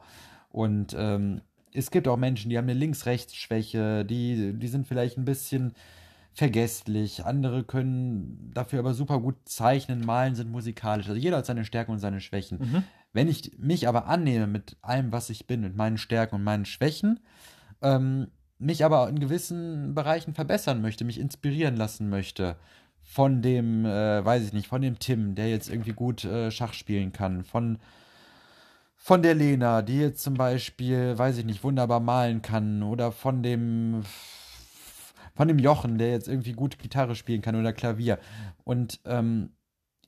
Und 0.51 0.95
ähm, 0.99 1.41
es 1.73 1.91
gibt 1.91 2.07
auch 2.07 2.17
Menschen, 2.17 2.51
die 2.51 2.59
haben 2.59 2.69
eine 2.69 2.79
Links-Rechts-Schwäche, 2.79 4.05
die, 4.05 4.53
die 4.53 4.69
sind 4.69 4.87
vielleicht 4.87 5.19
ein 5.19 5.25
bisschen 5.25 5.75
vergesslich, 6.33 7.25
andere 7.25 7.63
können 7.63 8.51
dafür 8.55 8.81
aber 8.81 8.95
super 8.95 9.21
gut 9.21 9.37
zeichnen, 9.45 10.05
malen, 10.05 10.35
sind 10.35 10.51
musikalisch. 10.51 11.09
Also 11.09 11.21
jeder 11.21 11.39
hat 11.39 11.47
seine 11.47 11.65
Stärken 11.65 11.93
und 11.93 12.01
seine 12.01 12.21
Schwächen. 12.21 12.59
Mhm. 12.59 12.85
Wenn 13.15 13.29
ich 13.29 13.53
mich 13.57 13.89
aber 13.89 14.07
annehme 14.07 14.47
mit 14.47 14.77
allem, 14.83 15.13
was 15.13 15.31
ich 15.31 15.47
bin, 15.47 15.63
mit 15.63 15.77
meinen 15.77 15.97
Stärken 15.97 16.35
und 16.35 16.45
meinen 16.45 16.67
Schwächen, 16.67 17.21
ähm, 17.81 18.27
mich 18.59 18.85
aber 18.85 19.09
in 19.09 19.21
gewissen 19.21 19.95
Bereichen 19.95 20.35
verbessern 20.35 20.83
möchte, 20.83 21.05
mich 21.05 21.19
inspirieren 21.19 21.77
lassen 21.77 22.11
möchte 22.11 22.57
von 23.03 23.41
dem, 23.41 23.85
äh, 23.85 24.25
weiß 24.25 24.45
ich 24.45 24.53
nicht, 24.53 24.67
von 24.67 24.83
dem 24.83 24.99
Tim, 24.99 25.35
der 25.35 25.49
jetzt 25.49 25.71
irgendwie 25.71 25.93
gut 25.93 26.25
äh, 26.25 26.51
Schach 26.51 26.75
spielen 26.75 27.13
kann, 27.13 27.45
von 27.45 27.79
von 28.97 29.21
der 29.23 29.35
Lena, 29.35 29.83
die 29.83 29.99
jetzt 29.99 30.23
zum 30.23 30.33
Beispiel, 30.33 31.19
weiß 31.19 31.37
ich 31.37 31.45
nicht, 31.45 31.63
wunderbar 31.63 32.01
malen 32.01 32.41
kann, 32.41 32.83
oder 32.83 33.13
von 33.13 33.43
dem 33.43 34.03
von 35.35 35.47
dem 35.47 35.59
Jochen, 35.59 35.99
der 35.99 36.11
jetzt 36.11 36.27
irgendwie 36.27 36.53
gut 36.53 36.79
Gitarre 36.79 37.15
spielen 37.15 37.43
kann 37.43 37.57
oder 37.57 37.73
Klavier. 37.73 38.19
Und 38.65 39.01
ähm, 39.05 39.51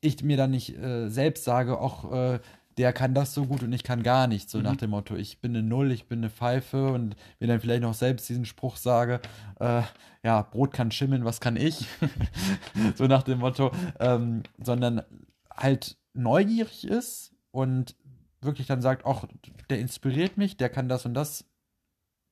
ich 0.01 0.23
mir 0.23 0.37
dann 0.37 0.53
nicht 0.53 0.77
äh, 0.79 1.09
selbst 1.09 1.45
sage, 1.45 1.79
auch 1.79 2.13
äh, 2.13 2.41
der 2.79 2.93
kann 2.93 3.15
das 3.15 3.33
so 3.33 3.47
gut 3.47 3.63
und 3.63 3.73
ich 3.73 3.83
kann 3.85 4.03
gar 4.03 4.27
nicht. 4.27 4.51
So 4.51 4.59
Mhm. 4.59 4.65
nach 4.65 4.77
dem 4.77 4.91
Motto, 4.91 5.17
ich 5.17 5.41
bin 5.41 5.57
eine 5.57 5.63
Null, 5.67 5.91
ich 5.93 6.07
bin 6.09 6.19
eine 6.19 6.31
Pfeife 6.31 6.89
und 6.93 7.17
mir 7.41 7.47
dann 7.47 7.61
vielleicht 7.61 7.83
noch 7.83 7.95
selbst 7.95 8.29
diesen 8.29 8.45
Spruch 8.45 8.77
sage, 8.77 9.21
äh, 9.61 9.83
ja, 10.23 10.43
Brot 10.43 10.73
kann 10.73 10.91
schimmeln, 10.91 11.25
was 11.25 11.41
kann 11.41 11.57
ich? 11.57 11.87
so 12.97 13.07
nach 13.07 13.23
dem 13.23 13.39
Motto, 13.39 13.71
ähm, 13.99 14.43
sondern 14.63 15.03
halt 15.51 15.97
neugierig 16.13 16.87
ist 16.87 17.33
und 17.51 17.95
wirklich 18.43 18.67
dann 18.67 18.83
sagt, 18.83 19.07
ach, 19.07 19.25
der 19.71 19.79
inspiriert 19.81 20.37
mich, 20.37 20.57
der 20.57 20.69
kann 20.69 20.89
das 20.89 21.07
und 21.07 21.15
das 21.15 21.45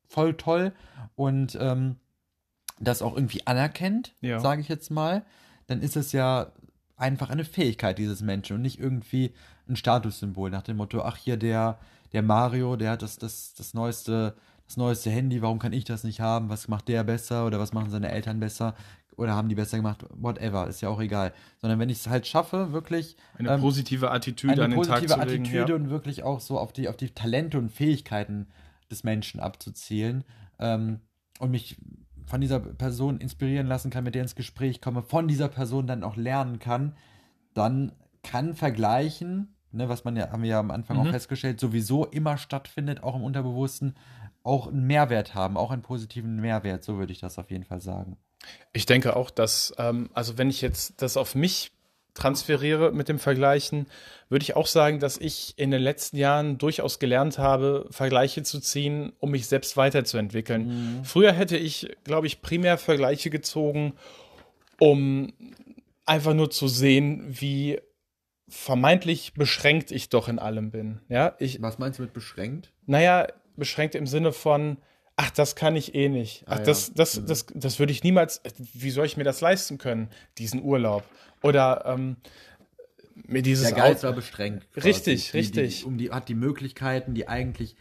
voll 0.09 0.35
toll 0.35 0.73
und 1.17 1.57
ähm, 1.61 1.97
das 2.81 3.01
auch 3.03 3.15
irgendwie 3.15 3.47
anerkennt, 3.47 4.15
Ja. 4.21 4.41
sage 4.41 4.61
ich 4.61 4.69
jetzt 4.69 4.91
mal, 4.91 5.25
dann 5.67 5.81
ist 5.81 5.97
es 5.97 6.13
ja 6.13 6.53
einfach 6.97 7.31
eine 7.31 7.45
Fähigkeit 7.45 7.99
dieses 7.99 8.23
Menschen 8.23 8.57
und 8.57 8.63
nicht 8.63 8.79
irgendwie 8.79 9.33
ein 9.69 9.77
Statussymbol 9.77 10.51
nach 10.51 10.63
dem 10.63 10.77
Motto, 10.77 11.03
ach 11.03 11.17
hier 11.17 11.37
der, 11.37 11.79
der 12.13 12.23
Mario, 12.23 12.77
der 12.77 12.93
hat 12.93 13.03
das, 13.03 13.17
das, 13.17 13.55
das 13.55 13.75
neueste, 13.75 14.37
das 14.67 14.77
neueste 14.77 15.11
Handy, 15.11 15.43
warum 15.43 15.59
kann 15.59 15.73
ich 15.73 15.85
das 15.85 16.05
nicht 16.05 16.21
haben? 16.21 16.49
Was 16.49 16.69
macht 16.69 16.89
der 16.89 17.05
besser 17.05 17.47
oder 17.47 17.59
was 17.59 17.73
machen 17.73 17.91
seine 17.91 18.11
Eltern 18.11 18.41
besser? 18.41 18.75
Oder 19.17 19.35
haben 19.35 19.49
die 19.49 19.55
besser 19.55 19.77
gemacht? 19.77 20.05
Whatever, 20.11 20.67
ist 20.67 20.81
ja 20.81 20.89
auch 20.89 21.01
egal. 21.01 21.33
Sondern 21.59 21.79
wenn 21.79 21.89
ich 21.89 21.99
es 21.99 22.09
halt 22.09 22.27
schaffe, 22.27 22.73
wirklich 22.73 23.17
Eine 23.39 23.51
ähm, 23.51 23.61
positive 23.61 24.11
Attitüde 24.11 24.55
eine 24.55 24.65
an 24.65 24.71
den 24.73 24.83
Tag 24.83 25.03
positive 25.03 25.21
zu 25.21 25.27
legen. 25.27 25.45
Attitüde 25.45 25.73
ja. 25.73 25.75
und 25.77 25.91
wirklich 25.91 26.23
auch 26.25 26.41
so 26.41 26.59
auf 26.59 26.73
die, 26.73 26.89
auf 26.89 26.97
die 26.97 27.11
Talente 27.11 27.59
und 27.59 27.71
Fähigkeiten 27.71 28.49
des 28.91 29.05
Menschen 29.05 29.41
abzuzielen 29.41 30.25
ähm, 30.59 31.01
und 31.39 31.51
mich 31.51 31.77
von 32.27 32.41
dieser 32.41 32.61
Person 32.61 33.19
inspirieren 33.19 33.67
lassen 33.67 33.91
kann, 33.91 34.05
mit 34.05 34.15
der 34.15 34.23
ins 34.23 34.35
Gespräch 34.35 34.81
komme, 34.81 35.03
von 35.03 35.29
dieser 35.29 35.49
Person 35.49 35.87
dann 35.87 36.03
auch 36.03 36.17
lernen 36.17 36.59
kann, 36.59 36.97
dann 37.53 37.93
kann 38.23 38.55
Vergleichen, 38.55 39.55
ne, 39.73 39.89
was 39.89 40.05
man 40.05 40.17
ja, 40.17 40.31
haben 40.31 40.43
wir 40.43 40.51
ja 40.51 40.61
am 40.61 40.71
Anfang 40.71 40.99
auch 40.99 41.05
Mhm. 41.05 41.11
festgestellt, 41.11 41.61
sowieso 41.61 42.07
immer 42.07 42.39
stattfindet, 42.39 43.03
auch 43.03 43.15
im 43.15 43.23
Unterbewussten, 43.23 43.95
auch 44.43 44.69
einen 44.69 44.87
Mehrwert 44.87 45.35
haben, 45.35 45.57
auch 45.57 45.71
einen 45.71 45.83
positiven 45.83 46.37
Mehrwert, 46.41 46.85
so 46.85 46.99
würde 46.99 47.13
ich 47.13 47.21
das 47.21 47.39
auf 47.39 47.51
jeden 47.51 47.65
Fall 47.65 47.81
sagen. 47.81 48.17
Ich 48.73 48.85
denke 48.87 49.17
auch, 49.17 49.31
dass, 49.31 49.73
ähm, 49.79 50.11
also 50.13 50.37
wenn 50.37 50.51
ich 50.51 50.61
jetzt 50.61 51.01
das 51.01 51.17
auf 51.17 51.35
mich 51.35 51.73
transferiere 52.15 52.93
mit 52.93 53.09
dem 53.09 53.19
Vergleichen, 53.19 53.87
würde 54.29 54.43
ich 54.45 54.57
auch 54.57 54.67
sagen, 54.69 55.01
dass 55.01 55.19
ich 55.19 55.55
in 55.57 55.71
den 55.71 55.83
letzten 55.83 56.17
Jahren 56.17 56.59
durchaus 56.59 56.99
gelernt 56.99 57.39
habe, 57.39 57.87
Vergleiche 57.91 58.43
zu 58.43 58.61
ziehen, 58.61 59.13
um 59.21 59.31
mich 59.33 59.47
selbst 59.47 59.77
weiterzuentwickeln. 59.77 61.01
Früher 61.05 61.33
hätte 61.33 61.57
ich, 61.57 61.89
glaube 62.05 62.27
ich, 62.27 62.41
primär 62.41 62.79
Vergleiche 62.79 63.31
gezogen, 63.31 63.95
um 64.79 65.33
einfach 66.07 66.35
nur 66.35 66.51
zu 66.51 66.69
sehen, 66.69 67.25
wie 67.29 67.81
vermeintlich 68.49 69.35
beschränkt 69.35 69.91
ich 69.91 70.09
doch 70.11 70.29
in 70.29 70.39
allem 70.39 70.71
bin. 70.71 71.01
Ja, 71.09 71.35
ich, 71.39 71.61
Was 71.63 71.79
meinst 71.79 71.99
du 71.99 72.03
mit 72.03 72.13
beschränkt? 72.13 72.73
naja, 72.87 73.27
beschränkt 73.57 73.95
im 73.95 74.07
Sinne 74.07 74.33
von, 74.33 74.79
ach, 75.17 75.31
das 75.31 75.55
kann 75.57 75.77
ich 75.77 75.95
eh 75.95 76.09
nicht. 76.09 76.45
Ach, 76.47 76.57
Ah, 76.57 76.59
ja. 76.59 76.65
das, 76.65 76.93
das, 76.93 77.21
Mhm. 77.21 77.27
das, 77.27 77.47
das 77.55 77.79
würde 77.79 77.93
ich 77.93 78.03
niemals, 78.03 78.43
wie 78.75 78.91
soll 78.91 79.07
ich 79.07 79.17
mir 79.17 79.25
das 79.25 79.41
leisten 79.41 79.79
können, 79.79 80.11
diesen 80.39 80.63
Urlaub? 80.63 81.05
Oder 81.45 81.85
ähm, 81.87 82.17
mir 83.15 83.43
dieses 83.43 83.69
Der 83.69 83.77
Geist 83.77 84.03
war 84.03 84.13
beschränkt. 84.15 84.67
Richtig, 84.83 85.31
Die- 85.31 85.37
richtig. 85.37 85.81
Die, 85.81 85.85
um 85.85 85.99
die, 85.99 86.11
hat 86.11 86.29
die 86.29 86.35
Möglichkeiten, 86.35 87.15
die 87.15 87.29
eigentlich 87.29 87.77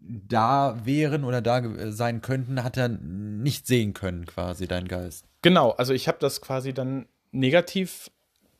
da 0.00 0.80
wären 0.84 1.24
oder 1.24 1.40
da 1.40 1.60
ge- 1.60 1.90
sein 1.92 2.20
könnten, 2.22 2.62
hat 2.64 2.76
er 2.76 2.88
nicht 2.88 3.66
sehen 3.66 3.94
können, 3.94 4.26
quasi, 4.26 4.66
dein 4.66 4.88
Geist. 4.88 5.26
Genau, 5.42 5.70
also 5.70 5.92
ich 5.94 6.08
habe 6.08 6.18
das 6.20 6.40
quasi 6.40 6.72
dann 6.74 7.06
negativ 7.30 8.10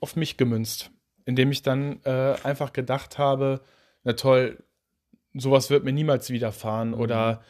auf 0.00 0.14
mich 0.14 0.36
gemünzt, 0.36 0.90
indem 1.24 1.50
ich 1.50 1.62
dann 1.62 2.00
äh, 2.04 2.36
einfach 2.44 2.72
gedacht 2.72 3.18
habe, 3.18 3.60
na 4.04 4.12
toll, 4.12 4.62
sowas 5.34 5.68
wird 5.70 5.84
mir 5.84 5.92
niemals 5.92 6.30
widerfahren 6.30 6.94
oder 6.94 7.42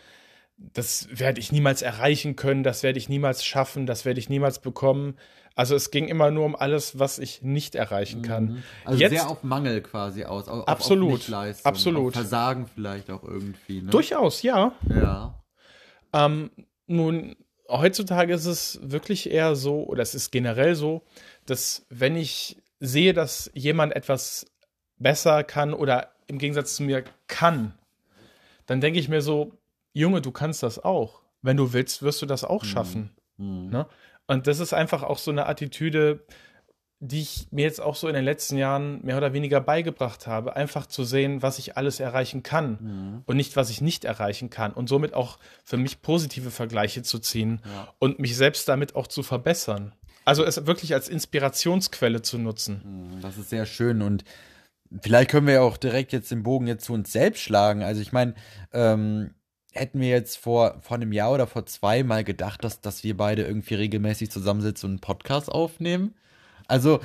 das 0.57 1.09
werde 1.13 1.41
ich 1.41 1.53
niemals 1.53 1.83
erreichen 1.83 2.35
können, 2.37 2.63
das 2.65 2.83
werde 2.83 2.99
ich 2.99 3.09
niemals 3.09 3.45
schaffen, 3.45 3.87
das 3.87 4.05
werde 4.05 4.21
ich 4.21 4.29
niemals 4.29 4.61
bekommen. 4.61 5.17
Also 5.59 5.75
es 5.75 5.91
ging 5.91 6.07
immer 6.07 6.31
nur 6.31 6.45
um 6.45 6.55
alles, 6.55 7.01
was 7.01 7.19
ich 7.19 7.43
nicht 7.43 7.75
erreichen 7.75 8.23
kann. 8.23 8.63
Also 8.85 9.01
Jetzt 9.01 9.11
sehr 9.11 9.29
auf 9.29 9.43
Mangel 9.43 9.81
quasi 9.83 10.23
aus. 10.23 10.47
Auf, 10.47 10.69
Absolut, 10.69 11.29
Auf 11.35 11.67
absolut. 11.67 12.07
Auf 12.11 12.13
Versagen 12.13 12.69
vielleicht 12.73 13.11
auch 13.11 13.25
irgendwie. 13.25 13.83
Ne? 13.83 13.91
durchaus, 13.91 14.43
ja. 14.43 14.71
Ja. 14.89 15.43
Ähm, 16.13 16.53
nun, 16.87 17.35
heutzutage 17.69 18.35
ist 18.35 18.47
es 18.47 18.79
wirklich 18.85 19.33
eher 19.33 19.57
so, 19.57 19.83
oder 19.83 20.01
es 20.01 20.15
ist 20.15 20.31
generell 20.31 20.77
so, 20.77 21.03
dass 21.45 21.85
wenn 21.89 22.15
ich 22.15 22.63
sehe, 22.79 23.13
dass 23.13 23.51
jemand 23.53 23.97
etwas 23.97 24.47
besser 24.99 25.43
kann 25.43 25.75
oder 25.75 26.13
im 26.29 26.39
Gegensatz 26.39 26.77
zu 26.77 26.85
mir 26.85 27.03
kann, 27.27 27.75
dann 28.67 28.81
denke 28.81 29.01
ich 29.01 29.09
mir 29.09 29.23
so, 29.23 29.51
Junge, 29.93 30.23
du 30.23 30.31
kannst 30.31 30.63
das 30.63 30.79
auch. 30.79 31.21
Wenn 31.43 31.57
du 31.57 31.73
willst, 31.73 32.05
wirst 32.05 32.23
du 32.23 32.27
das 32.27 32.45
auch 32.45 32.65
schaffen. 32.65 33.11
Hm. 33.39 33.71
Ne? 33.71 33.87
Und 34.29 34.47
das 34.47 34.61
ist 34.61 34.73
einfach 34.73 35.03
auch 35.03 35.19
so 35.19 35.31
eine 35.33 35.47
Attitüde, 35.47 36.25
die 37.01 37.21
ich 37.21 37.47
mir 37.53 37.63
jetzt 37.65 37.81
auch 37.81 37.95
so 37.95 38.09
in 38.09 38.15
den 38.15 38.25
letzten 38.25 38.57
Jahren 38.59 39.05
mehr 39.05 39.17
oder 39.17 39.33
weniger 39.33 39.61
beigebracht 39.61 40.27
habe, 40.27 40.57
einfach 40.57 40.85
zu 40.87 41.05
sehen, 41.05 41.43
was 41.43 41.59
ich 41.61 41.77
alles 41.77 42.01
erreichen 42.01 42.43
kann 42.43 42.79
Hm. 42.81 43.23
und 43.25 43.37
nicht, 43.37 43.55
was 43.57 43.71
ich 43.71 43.81
nicht 43.81 44.05
erreichen 44.05 44.51
kann 44.51 44.73
und 44.73 44.89
somit 44.89 45.15
auch 45.15 45.39
für 45.65 45.77
mich 45.77 46.03
positive 46.03 46.51
Vergleiche 46.51 47.03
zu 47.03 47.19
ziehen 47.21 47.61
Ja. 47.65 47.95
und 48.01 48.19
mich 48.19 48.37
selbst 48.37 48.69
damit 48.69 48.97
auch 48.97 49.07
zu 49.07 49.23
verbessern. 49.23 49.93
Also 50.25 50.45
es 50.45 50.67
wirklich 50.67 50.93
als 50.93 51.09
Inspirationsquelle 51.09 52.21
zu 52.23 52.37
nutzen. 52.37 52.83
Hm, 52.83 53.21
Das 53.23 53.39
ist 53.39 53.49
sehr 53.51 53.65
schön 53.65 54.03
und 54.03 54.25
vielleicht 55.01 55.31
können 55.31 55.47
wir 55.47 55.55
ja 55.55 55.61
auch 55.63 55.77
direkt 55.77 56.13
jetzt 56.13 56.31
den 56.33 56.43
Bogen 56.43 56.67
jetzt 56.67 56.85
zu 56.85 56.95
uns 56.95 57.13
selbst 57.13 57.41
schlagen. 57.43 57.83
Also 57.85 58.01
ich 58.01 58.11
meine, 58.13 58.35
ähm, 58.73 59.35
hätten 59.79 60.01
wir 60.01 60.09
jetzt 60.09 60.37
vor, 60.39 60.77
vor 60.81 60.97
einem 60.97 61.13
Jahr 61.13 61.33
oder 61.33 61.47
vor 61.47 61.67
zwei 61.67 62.03
mal 62.03 62.25
gedacht, 62.25 62.65
dass, 62.65 62.81
dass 62.81 63.05
wir 63.05 63.17
beide 63.17 63.43
irgendwie 63.43 63.75
regelmäßig 63.75 64.31
zusammensitzen 64.31 64.87
und 64.87 64.93
einen 64.93 65.01
Podcast 65.01 65.51
aufnehmen? 65.51 66.15
Also 66.71 67.01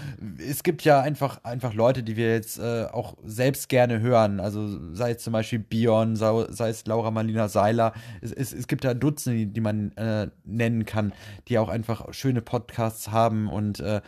es 0.45 0.62
gibt 0.63 0.83
ja 0.83 0.99
einfach, 0.99 1.41
einfach 1.45 1.73
Leute, 1.73 2.03
die 2.03 2.17
wir 2.17 2.33
jetzt 2.33 2.59
äh, 2.59 2.86
auch 2.91 3.15
selbst 3.23 3.69
gerne 3.69 4.01
hören. 4.01 4.41
Also 4.41 4.93
sei 4.93 5.12
es 5.12 5.19
zum 5.23 5.31
Beispiel 5.31 5.59
Bion, 5.59 6.17
sei, 6.17 6.47
sei 6.49 6.67
es 6.67 6.86
Laura 6.86 7.12
Marlina 7.12 7.47
Seiler. 7.47 7.93
Es, 8.19 8.33
es, 8.33 8.51
es 8.51 8.67
gibt 8.67 8.83
da 8.83 8.93
Dutzende, 8.93 9.39
die, 9.39 9.45
die 9.45 9.62
man 9.62 9.93
äh, 9.93 10.27
nennen 10.43 10.86
kann, 10.86 11.13
die 11.47 11.59
auch 11.59 11.69
einfach 11.69 12.13
schöne 12.13 12.41
Podcasts 12.41 13.12
haben 13.12 13.47
und 13.47 13.79
äh, 13.79 14.01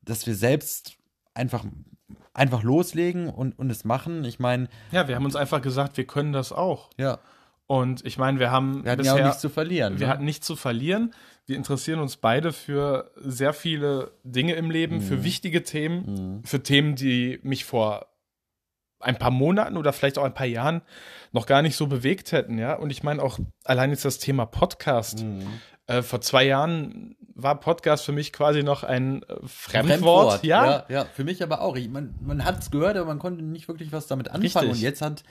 dass 0.00 0.26
wir 0.26 0.34
selbst 0.34 0.96
einfach, 1.34 1.66
einfach 2.32 2.62
loslegen 2.62 3.28
und, 3.28 3.58
und 3.58 3.68
es 3.68 3.84
machen. 3.84 4.24
Ich 4.24 4.38
meine, 4.38 4.68
Ja, 4.92 5.08
wir 5.08 5.16
haben 5.16 5.26
uns 5.26 5.36
einfach 5.36 5.60
gesagt, 5.60 5.98
wir 5.98 6.06
können 6.06 6.32
das 6.32 6.52
auch. 6.52 6.88
ja, 6.96 7.18
Und 7.68 8.04
ich 8.06 8.16
meine, 8.16 8.38
wir 8.38 8.50
haben 8.50 8.84
wir 8.84 8.92
hatten 8.92 9.04
ja 9.04 9.14
auch 9.14 9.22
nichts 9.22 9.40
zu 9.40 9.48
verlieren. 9.48 9.98
Wir 9.98 10.06
ne? 10.06 10.12
hatten 10.12 10.24
nichts 10.24 10.46
zu 10.46 10.54
verlieren. 10.54 11.12
Wir 11.46 11.56
interessieren 11.56 11.98
uns 12.00 12.16
beide 12.16 12.52
für 12.52 13.10
sehr 13.16 13.52
viele 13.52 14.12
Dinge 14.24 14.54
im 14.54 14.70
Leben, 14.70 14.96
Mhm. 14.96 15.02
für 15.02 15.24
wichtige 15.24 15.62
Themen, 15.64 16.42
für 16.44 16.62
Themen, 16.62 16.94
die 16.94 17.40
mich 17.42 17.64
vor 17.64 18.06
ein 19.00 19.16
paar 19.18 19.30
Monaten 19.30 19.76
oder 19.76 19.92
vielleicht 19.92 20.18
auch 20.18 20.24
ein 20.24 20.34
paar 20.34 20.46
Jahren 20.46 20.82
noch 21.32 21.46
gar 21.46 21.62
nicht 21.62 21.76
so 21.76 21.86
bewegt 21.86 22.32
hätten, 22.32 22.56
ja. 22.58 22.74
Und 22.74 22.90
ich 22.90 23.02
meine 23.02 23.22
auch 23.22 23.38
allein 23.64 23.90
jetzt 23.90 24.04
das 24.04 24.18
Thema 24.18 24.46
Podcast. 24.46 25.22
Mhm. 25.24 25.42
Äh, 25.86 26.02
vor 26.02 26.20
zwei 26.20 26.44
Jahren 26.44 27.16
war 27.34 27.60
Podcast 27.60 28.04
für 28.04 28.12
mich 28.12 28.32
quasi 28.32 28.62
noch 28.62 28.82
ein 28.82 29.22
äh, 29.24 29.34
Fremdwort. 29.44 30.42
Ja, 30.44 30.66
ja, 30.66 30.84
ja, 30.88 31.04
für 31.04 31.24
mich 31.24 31.42
aber 31.42 31.60
auch. 31.60 31.76
Ich, 31.76 31.88
man 31.88 32.14
man 32.22 32.44
hat 32.44 32.60
es 32.60 32.70
gehört, 32.70 32.96
aber 32.96 33.06
man 33.06 33.18
konnte 33.18 33.44
nicht 33.44 33.68
wirklich 33.68 33.92
was 33.92 34.06
damit 34.06 34.28
anfangen. 34.28 34.42
Richtig. 34.42 34.70
Und 34.70 34.80
jetzt 34.80 35.02
hat 35.02 35.22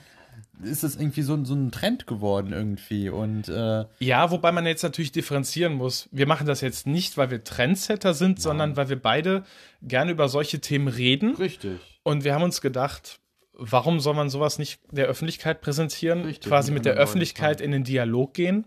ist 0.62 0.84
es 0.84 0.96
irgendwie 0.96 1.22
so, 1.22 1.34
ein- 1.34 1.44
so 1.44 1.54
ein 1.54 1.70
Trend 1.70 2.06
geworden 2.06 2.52
irgendwie. 2.52 3.08
Und 3.10 3.48
äh, 3.48 3.84
Ja, 3.98 4.30
wobei 4.30 4.52
man 4.52 4.66
jetzt 4.66 4.82
natürlich 4.82 5.12
differenzieren 5.12 5.74
muss. 5.74 6.08
Wir 6.12 6.26
machen 6.26 6.46
das 6.46 6.60
jetzt 6.60 6.86
nicht, 6.86 7.16
weil 7.16 7.30
wir 7.30 7.44
Trendsetter 7.44 8.14
sind, 8.14 8.40
sondern 8.40 8.76
weil 8.76 8.88
wir 8.88 9.00
beide 9.00 9.44
gerne 9.82 10.10
über 10.12 10.28
solche 10.28 10.60
Themen 10.60 10.88
reden. 10.88 11.34
richtig. 11.36 11.78
Und 12.02 12.24
wir 12.24 12.34
haben 12.34 12.42
uns 12.44 12.60
gedacht, 12.60 13.20
warum 13.52 14.00
soll 14.00 14.14
man 14.14 14.30
sowas 14.30 14.58
nicht 14.58 14.80
der 14.92 15.06
Öffentlichkeit 15.06 15.60
präsentieren? 15.60 16.22
Richtig, 16.24 16.48
quasi 16.48 16.70
mit 16.72 16.84
der 16.84 16.94
Öffentlichkeit 16.94 17.60
in 17.60 17.70
den 17.72 17.84
Dialog 17.84 18.32
gehen. 18.34 18.66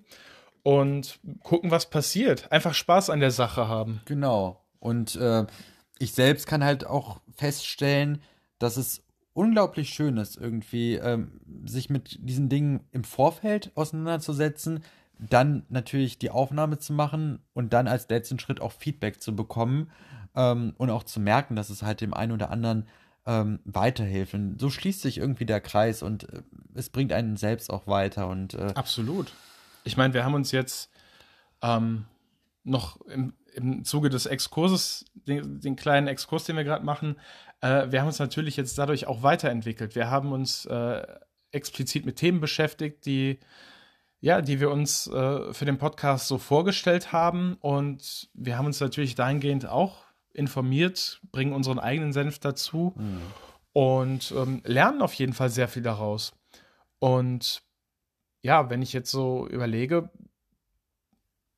und 0.62 1.20
gucken, 1.44 1.72
was 1.72 1.90
passiert. 1.90 2.52
Einfach 2.52 2.74
Spaß 2.74 3.10
an 3.10 3.22
der 3.22 3.32
Sache 3.32 3.68
haben. 3.70 4.02
Genau. 4.06 4.62
Und 4.80 5.16
äh, 5.16 5.46
ich 6.00 6.12
selbst 6.14 6.48
kann 6.48 6.64
halt 6.66 6.86
auch 6.86 7.22
feststellen, 7.36 8.22
dass 8.60 8.76
es 8.76 9.02
unglaublich 9.40 9.92
schön 9.92 10.18
ist, 10.18 10.36
irgendwie 10.36 10.96
ähm, 10.96 11.40
sich 11.66 11.90
mit 11.90 12.20
diesen 12.22 12.50
Dingen 12.50 12.82
im 12.92 13.06
Vorfeld 13.06 13.72
auseinanderzusetzen, 13.74 14.84
dann 15.18 15.64
natürlich 15.70 16.20
die 16.20 16.30
Aufnahme 16.30 16.78
zu 16.78 16.92
machen 16.92 17.40
und 17.54 17.72
dann 17.72 17.88
als 17.88 18.10
letzten 18.10 18.38
Schritt 18.38 18.60
auch 18.60 18.74
Feedback 18.74 19.22
zu 19.22 19.34
bekommen 19.34 19.92
ähm, 20.36 20.74
und 20.78 20.90
auch 20.90 21.04
zu 21.04 21.22
merken, 21.22 21.56
dass 21.56 21.70
es 21.70 21.84
halt 21.84 22.02
dem 22.02 22.14
einen 22.14 22.34
oder 22.34 22.52
anderen 22.52 22.86
ähm, 23.26 23.60
weiterhilft. 23.64 24.34
Und 24.34 24.60
so 24.60 24.70
schließt 24.70 25.00
sich 25.00 25.20
irgendwie 25.20 25.46
der 25.46 25.62
Kreis 25.62 26.04
und 26.04 26.28
äh, 26.34 26.42
es 26.74 26.90
bringt 26.90 27.14
einen 27.14 27.38
selbst 27.38 27.72
auch 27.72 27.88
weiter. 27.88 28.28
Und, 28.28 28.56
äh, 28.56 28.74
Absolut. 28.76 29.32
Ich 29.86 29.96
meine, 29.96 30.14
wir 30.14 30.26
haben 30.26 30.34
uns 30.34 30.52
jetzt 30.52 30.92
ähm, 31.62 32.08
noch 32.66 33.00
im, 33.06 33.32
im 33.54 33.86
Zuge 33.86 34.10
des 34.10 34.26
Exkurses, 34.26 35.06
den, 35.14 35.62
den 35.62 35.78
kleinen 35.78 36.08
Exkurs, 36.08 36.44
den 36.44 36.58
wir 36.58 36.66
gerade 36.66 36.84
machen, 36.84 37.16
äh, 37.62 37.92
wir 37.92 38.02
haben 38.02 38.08
uns 38.08 38.20
natürlich 38.20 38.58
jetzt 38.58 38.78
dadurch 38.78 39.08
auch 39.08 39.24
weiterentwickelt. 39.24 39.96
Wir 39.96 40.10
haben 40.10 40.32
uns 40.32 40.66
äh, 40.66 41.06
explizit 41.52 42.06
mit 42.06 42.18
Themen 42.18 42.40
beschäftigt, 42.40 43.06
die 43.06 43.40
ja, 44.22 44.42
die 44.42 44.60
wir 44.60 44.70
uns 44.70 45.08
äh, 45.08 45.54
für 45.54 45.66
den 45.66 45.78
Podcast 45.78 46.28
so 46.28 46.38
vorgestellt 46.38 47.14
haben. 47.14 47.56
Und 47.62 48.30
wir 48.34 48.58
haben 48.58 48.66
uns 48.66 48.80
natürlich 48.80 49.16
dahingehend 49.16 49.66
auch 49.66 50.04
informiert, 50.34 51.22
bringen 51.32 51.54
unseren 51.54 51.80
eigenen 51.80 52.14
Senf 52.14 52.40
dazu 52.40 52.94
mhm. 52.98 53.22
und 53.74 54.34
ähm, 54.36 54.62
lernen 54.66 55.02
auf 55.02 55.14
jeden 55.14 55.34
Fall 55.34 55.50
sehr 55.50 55.68
viel 55.68 55.84
daraus. 55.84 56.34
Und 57.00 57.64
ja, 58.42 58.70
wenn 58.70 58.82
ich 58.82 58.94
jetzt 58.94 59.12
so 59.12 59.48
überlege, 59.48 60.10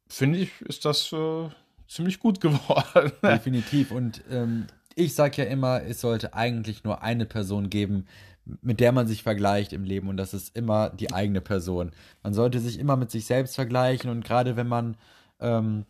finde 0.07 0.39
ich, 0.39 0.61
ist 0.61 0.85
das 0.85 1.11
äh, 1.11 1.49
ziemlich 1.87 2.19
gut 2.19 2.41
geworden. 2.41 3.11
Definitiv. 3.23 3.91
Und 3.91 4.23
ähm, 4.29 4.67
ich 4.95 5.15
sage 5.15 5.43
ja 5.43 5.49
immer, 5.49 5.83
es 5.83 6.01
sollte 6.01 6.33
eigentlich 6.33 6.83
nur 6.83 7.01
eine 7.01 7.25
Person 7.25 7.69
geben, 7.69 8.05
mit 8.61 8.79
der 8.79 8.91
man 8.91 9.07
sich 9.07 9.23
vergleicht 9.23 9.73
im 9.73 9.83
Leben 9.83 10.09
und 10.09 10.17
das 10.17 10.33
ist 10.33 10.55
immer 10.55 10.89
die 10.89 11.13
eigene 11.13 11.41
Person. 11.41 11.91
Man 12.23 12.33
sollte 12.33 12.59
sich 12.59 12.79
immer 12.79 12.97
mit 12.97 13.11
sich 13.11 13.25
selbst 13.25 13.55
vergleichen 13.55 14.09
und 14.09 14.23
gerade 14.23 14.55
wenn 14.55 14.67
man 14.67 14.97
ähm, 15.39 15.85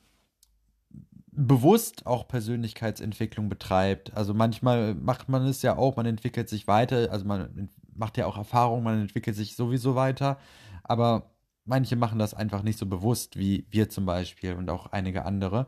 bewusst 1.31 2.05
auch 2.05 2.27
Persönlichkeitsentwicklung 2.27 3.49
betreibt, 3.49 4.15
also 4.15 4.33
manchmal 4.33 4.95
macht 4.95 5.29
man 5.29 5.45
es 5.45 5.61
ja 5.61 5.77
auch, 5.77 5.95
man 5.95 6.05
entwickelt 6.05 6.49
sich 6.49 6.67
weiter, 6.67 7.11
also 7.11 7.25
man 7.25 7.69
macht 7.93 8.17
ja 8.17 8.25
auch 8.25 8.37
Erfahrungen, 8.37 8.83
man 8.83 9.01
entwickelt 9.01 9.35
sich 9.35 9.55
sowieso 9.55 9.95
weiter, 9.95 10.37
aber 10.83 11.31
manche 11.63 11.95
machen 11.95 12.19
das 12.19 12.33
einfach 12.33 12.63
nicht 12.63 12.77
so 12.77 12.85
bewusst 12.85 13.37
wie 13.37 13.65
wir 13.69 13.89
zum 13.89 14.05
Beispiel 14.05 14.53
und 14.53 14.69
auch 14.69 14.87
einige 14.87 15.25
andere. 15.25 15.67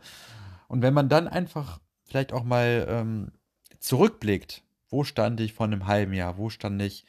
Und 0.68 0.82
wenn 0.82 0.94
man 0.94 1.08
dann 1.08 1.28
einfach 1.28 1.80
vielleicht 2.14 2.34
auch 2.34 2.44
mal 2.44 2.86
ähm, 2.90 3.32
zurückblickt 3.80 4.64
wo 4.94 5.04
stand 5.04 5.42
ich 5.42 5.54
vor 5.54 5.66
einem 5.66 5.88
halben 5.88 6.14
Jahr? 6.14 6.38
Wo 6.38 6.50
stand 6.52 6.80
ich 6.80 7.04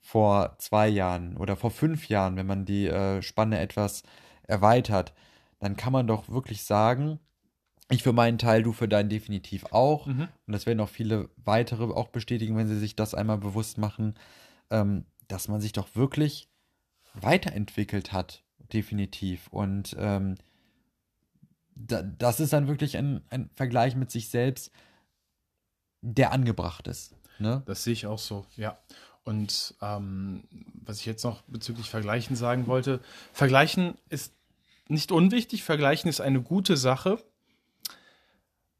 vor 0.00 0.56
zwei 0.58 0.88
Jahren 0.88 1.36
oder 1.36 1.54
vor 1.54 1.70
fünf 1.70 2.08
Jahren, 2.08 2.34
wenn 2.34 2.48
man 2.48 2.64
die 2.64 2.88
äh, 2.88 3.22
Spanne 3.22 3.60
etwas 3.60 4.02
erweitert? 4.42 5.14
Dann 5.60 5.76
kann 5.76 5.92
man 5.92 6.08
doch 6.08 6.28
wirklich 6.28 6.64
sagen, 6.64 7.20
ich 7.90 8.02
für 8.02 8.12
meinen 8.12 8.38
Teil, 8.38 8.64
du 8.64 8.72
für 8.72 8.88
deinen 8.88 9.08
definitiv 9.08 9.66
auch. 9.70 10.06
Mhm. 10.06 10.26
Und 10.48 10.52
das 10.52 10.66
werden 10.66 10.80
auch 10.80 10.88
viele 10.88 11.30
weitere 11.36 11.84
auch 11.84 12.08
bestätigen, 12.08 12.56
wenn 12.56 12.66
sie 12.66 12.78
sich 12.78 12.96
das 12.96 13.14
einmal 13.14 13.38
bewusst 13.38 13.78
machen, 13.78 14.14
ähm, 14.70 15.04
dass 15.28 15.46
man 15.46 15.60
sich 15.60 15.72
doch 15.72 15.94
wirklich 15.94 16.48
weiterentwickelt 17.14 18.12
hat, 18.12 18.42
definitiv. 18.72 19.46
Und 19.52 19.94
ähm, 19.96 20.34
da, 21.78 22.02
das 22.02 22.40
ist 22.40 22.52
dann 22.52 22.68
wirklich 22.68 22.96
ein, 22.96 23.22
ein 23.30 23.50
Vergleich 23.54 23.94
mit 23.94 24.10
sich 24.10 24.28
selbst, 24.28 24.70
der 26.00 26.32
angebracht 26.32 26.88
ist. 26.88 27.14
Ne? 27.38 27.62
Das 27.66 27.84
sehe 27.84 27.92
ich 27.92 28.06
auch 28.06 28.18
so, 28.18 28.46
ja. 28.56 28.78
Und 29.24 29.74
ähm, 29.82 30.44
was 30.84 31.00
ich 31.00 31.06
jetzt 31.06 31.24
noch 31.24 31.42
bezüglich 31.42 31.90
Vergleichen 31.90 32.34
sagen 32.34 32.66
wollte, 32.66 33.00
Vergleichen 33.32 33.96
ist 34.08 34.32
nicht 34.88 35.12
unwichtig, 35.12 35.62
Vergleichen 35.62 36.08
ist 36.08 36.20
eine 36.20 36.40
gute 36.40 36.76
Sache. 36.76 37.22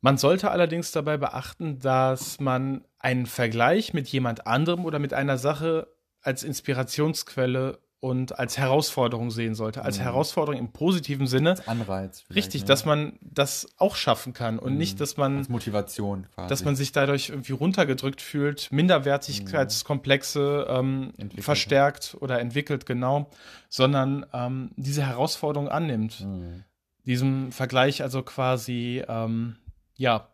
Man 0.00 0.16
sollte 0.16 0.50
allerdings 0.50 0.90
dabei 0.90 1.18
beachten, 1.18 1.80
dass 1.80 2.40
man 2.40 2.84
einen 2.98 3.26
Vergleich 3.26 3.92
mit 3.92 4.08
jemand 4.08 4.46
anderem 4.46 4.84
oder 4.84 4.98
mit 4.98 5.12
einer 5.12 5.38
Sache 5.38 5.88
als 6.22 6.44
Inspirationsquelle 6.44 7.78
und 8.00 8.38
als 8.38 8.56
Herausforderung 8.58 9.30
sehen 9.30 9.54
sollte. 9.54 9.82
Als 9.82 9.98
mhm. 9.98 10.02
Herausforderung 10.04 10.58
im 10.58 10.72
positiven 10.72 11.26
Sinne. 11.26 11.50
Als 11.50 11.66
Anreiz. 11.66 12.24
Richtig, 12.32 12.62
ne? 12.62 12.66
dass 12.68 12.84
man 12.84 13.18
das 13.20 13.66
auch 13.76 13.96
schaffen 13.96 14.32
kann 14.32 14.58
und 14.58 14.72
mhm. 14.72 14.78
nicht, 14.78 15.00
dass 15.00 15.16
man. 15.16 15.38
Als 15.38 15.48
Motivation 15.48 16.26
quasi. 16.34 16.48
Dass 16.48 16.64
man 16.64 16.76
sich 16.76 16.92
dadurch 16.92 17.30
irgendwie 17.30 17.52
runtergedrückt 17.52 18.20
fühlt, 18.20 18.70
Minderwertigkeitskomplexe 18.70 20.66
ähm, 20.68 21.12
verstärkt 21.38 22.16
oder 22.20 22.40
entwickelt, 22.40 22.86
genau, 22.86 23.30
sondern 23.68 24.24
ähm, 24.32 24.70
diese 24.76 25.04
Herausforderung 25.04 25.68
annimmt. 25.68 26.20
Mhm. 26.20 26.64
Diesem 27.04 27.52
Vergleich 27.52 28.02
also 28.02 28.22
quasi, 28.22 29.02
ähm, 29.08 29.56
ja, 29.96 30.28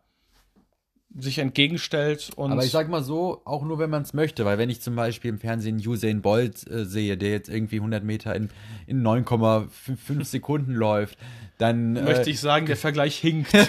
sich 1.19 1.39
entgegenstellt. 1.39 2.31
Und 2.37 2.53
Aber 2.53 2.65
ich 2.65 2.71
sag 2.71 2.89
mal 2.89 3.03
so, 3.03 3.43
auch 3.45 3.65
nur 3.65 3.79
wenn 3.79 3.91
man 3.91 4.03
es 4.03 4.15
möchte, 4.15 4.45
weil 4.45 4.59
wenn 4.59 4.71
ich 4.71 4.81
zum 4.81 4.97
Beispiel 4.97 5.31
im 5.31 5.39
Fernsehen 5.39 5.77
Usain 5.85 6.23
Bolt 6.23 6.69
äh, 6.71 6.85
sehe, 6.85 7.17
der 7.17 7.31
jetzt 7.31 7.49
irgendwie 7.49 7.77
100 7.77 8.03
Meter 8.03 8.35
in, 8.35 8.51
in 8.87 9.03
9,5 9.03 10.25
Sekunden 10.31 10.73
läuft, 10.73 11.17
dann. 11.59 11.97
Äh, 11.97 12.03
Möchte 12.03 12.31
ich 12.31 12.41
sagen, 12.41 12.67
der 12.67 12.77
Vergleich 12.77 13.17
hinkt. 13.17 13.53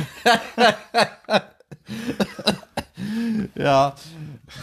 ja, 3.56 3.96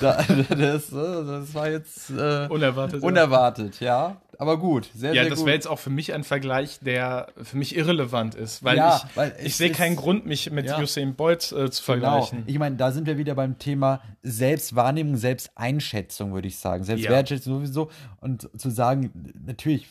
da, 0.01 0.23
das, 0.49 0.92
äh, 0.92 1.25
das 1.25 1.55
war 1.55 1.71
jetzt 1.71 2.11
äh, 2.11 2.47
unerwartet. 2.49 3.03
Unerwartet, 3.03 3.81
ja. 3.81 4.09
ja. 4.09 4.16
Aber 4.38 4.59
gut, 4.59 4.90
sehr, 4.95 5.14
ja, 5.14 5.23
sehr 5.23 5.23
gut. 5.23 5.31
Ja, 5.31 5.37
das 5.37 5.47
wäre 5.47 5.55
jetzt 5.55 5.68
auch 5.68 5.79
für 5.79 5.90
mich 5.90 6.12
ein 6.14 6.25
Vergleich, 6.25 6.81
der 6.81 7.29
für 7.42 7.57
mich 7.57 7.77
irrelevant 7.77 8.35
ist, 8.35 8.64
weil 8.64 8.77
ja, 8.77 8.97
ich, 8.97 9.16
weil 9.16 9.37
ich 9.42 9.57
sehe 9.57 9.71
keinen 9.71 9.95
Grund, 9.95 10.27
mich 10.27 10.51
mit 10.51 10.66
ja. 10.66 10.81
Usain 10.81 11.14
Bolt 11.14 11.40
äh, 11.40 11.47
zu 11.47 11.55
genau. 11.55 11.71
vergleichen. 11.71 12.38
Genau. 12.38 12.51
Ich 12.51 12.59
meine, 12.59 12.77
da 12.77 12.90
sind 12.90 13.07
wir 13.07 13.18
wieder 13.18 13.35
beim 13.35 13.59
Thema 13.59 14.01
Selbstwahrnehmung, 14.23 15.16
Selbsteinschätzung, 15.16 16.33
würde 16.33 16.49
ich 16.49 16.59
sagen. 16.59 16.83
Selbstwertschätzung 16.83 17.59
sowieso. 17.59 17.90
Und 18.21 18.49
zu 18.59 18.71
sagen, 18.71 19.33
natürlich 19.47 19.88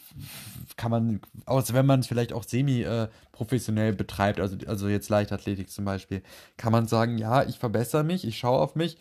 kann 0.76 0.92
man, 0.92 1.22
außer 1.46 1.74
wenn 1.74 1.86
man 1.86 2.00
es 2.00 2.08
vielleicht 2.08 2.34
auch 2.34 2.44
semi-professionell 2.44 3.94
äh, 3.94 3.96
betreibt, 3.96 4.40
also, 4.40 4.58
also 4.68 4.88
jetzt 4.88 5.10
Leichtathletik 5.10 5.70
zum 5.70 5.86
Beispiel, 5.86 6.24
kann 6.58 6.72
man 6.72 6.88
sagen, 6.88 7.18
ja, 7.18 7.44
ich 7.44 7.60
verbessere 7.60 8.04
mich, 8.04 8.26
ich 8.28 8.38
schaue 8.38 8.60
auf 8.60 8.76
mich, 8.76 8.98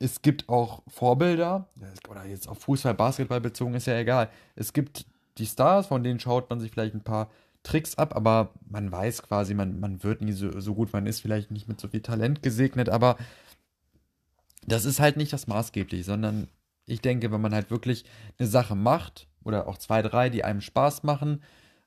es 0.00 0.22
gibt 0.22 0.48
auch 0.48 0.82
Vorbilder, 0.88 1.68
oder 2.08 2.24
jetzt 2.24 2.48
auf 2.48 2.58
Fußball, 2.58 2.94
Basketball 2.94 3.40
bezogen, 3.40 3.74
ist 3.74 3.86
ja 3.86 3.98
egal. 3.98 4.30
Es 4.56 4.72
gibt 4.72 5.06
die 5.38 5.46
Stars, 5.46 5.86
von 5.86 6.02
denen 6.02 6.18
schaut 6.18 6.50
man 6.50 6.58
sich 6.58 6.72
vielleicht 6.72 6.94
ein 6.94 7.04
paar 7.04 7.30
Tricks 7.62 7.96
ab, 7.96 8.16
aber 8.16 8.52
man 8.68 8.90
weiß 8.90 9.22
quasi, 9.22 9.54
man, 9.54 9.78
man 9.78 10.02
wird 10.02 10.22
nie 10.22 10.32
so, 10.32 10.58
so 10.58 10.74
gut, 10.74 10.92
man 10.92 11.06
ist 11.06 11.20
vielleicht 11.20 11.50
nicht 11.50 11.68
mit 11.68 11.78
so 11.78 11.88
viel 11.88 12.00
Talent 12.00 12.42
gesegnet, 12.42 12.88
aber 12.88 13.16
das 14.66 14.86
ist 14.86 15.00
halt 15.00 15.18
nicht 15.18 15.32
das 15.32 15.46
Maßgebliche, 15.46 16.04
sondern 16.04 16.48
ich 16.86 17.02
denke, 17.02 17.30
wenn 17.30 17.40
man 17.40 17.54
halt 17.54 17.70
wirklich 17.70 18.04
eine 18.38 18.48
Sache 18.48 18.74
macht, 18.74 19.28
oder 19.44 19.68
auch 19.68 19.78
zwei, 19.78 20.02
drei, 20.02 20.28
die 20.30 20.44
einem 20.44 20.60
Spaß 20.60 21.02
machen, 21.02 21.42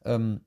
ähm, 0.06 0.42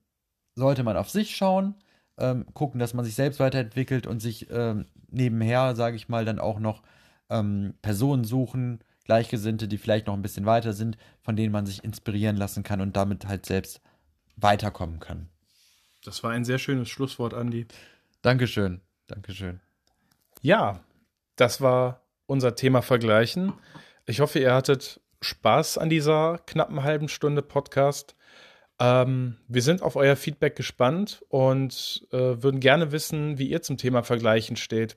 sollte 0.54 0.82
man 0.82 0.96
auf 0.96 1.10
sich 1.10 1.36
schauen, 1.36 1.74
ähm, 2.18 2.46
gucken, 2.54 2.80
dass 2.80 2.94
man 2.94 3.04
sich 3.04 3.14
selbst 3.14 3.40
weiterentwickelt 3.40 4.06
und 4.06 4.20
sich 4.20 4.50
ähm, 4.50 4.86
nebenher, 5.08 5.76
sage 5.76 5.96
ich 5.96 6.08
mal, 6.08 6.24
dann 6.24 6.38
auch 6.38 6.58
noch 6.58 6.82
ähm, 7.30 7.74
Personen 7.82 8.24
suchen, 8.24 8.80
Gleichgesinnte, 9.04 9.68
die 9.68 9.78
vielleicht 9.78 10.08
noch 10.08 10.14
ein 10.14 10.22
bisschen 10.22 10.46
weiter 10.46 10.72
sind, 10.72 10.96
von 11.22 11.36
denen 11.36 11.52
man 11.52 11.66
sich 11.66 11.84
inspirieren 11.84 12.36
lassen 12.36 12.62
kann 12.62 12.80
und 12.80 12.96
damit 12.96 13.26
halt 13.26 13.46
selbst 13.46 13.80
weiterkommen 14.36 15.00
kann. 15.00 15.28
Das 16.04 16.22
war 16.22 16.32
ein 16.32 16.44
sehr 16.44 16.58
schönes 16.58 16.88
Schlusswort, 16.88 17.34
Andi. 17.34 17.66
Dankeschön. 18.22 18.80
Dankeschön. 19.06 19.60
Ja, 20.42 20.80
das 21.36 21.60
war 21.60 22.02
unser 22.26 22.54
Thema 22.56 22.82
Vergleichen. 22.82 23.52
Ich 24.06 24.20
hoffe, 24.20 24.38
ihr 24.38 24.54
hattet 24.54 25.00
Spaß 25.20 25.78
an 25.78 25.88
dieser 25.88 26.38
knappen 26.46 26.82
halben 26.82 27.08
Stunde 27.08 27.42
Podcast. 27.42 28.16
Ähm, 28.78 29.36
wir 29.48 29.62
sind 29.62 29.82
auf 29.82 29.96
euer 29.96 30.16
Feedback 30.16 30.56
gespannt 30.56 31.24
und 31.28 32.06
äh, 32.12 32.42
würden 32.42 32.60
gerne 32.60 32.92
wissen, 32.92 33.38
wie 33.38 33.48
ihr 33.48 33.62
zum 33.62 33.78
Thema 33.78 34.02
Vergleichen 34.02 34.56
steht. 34.56 34.96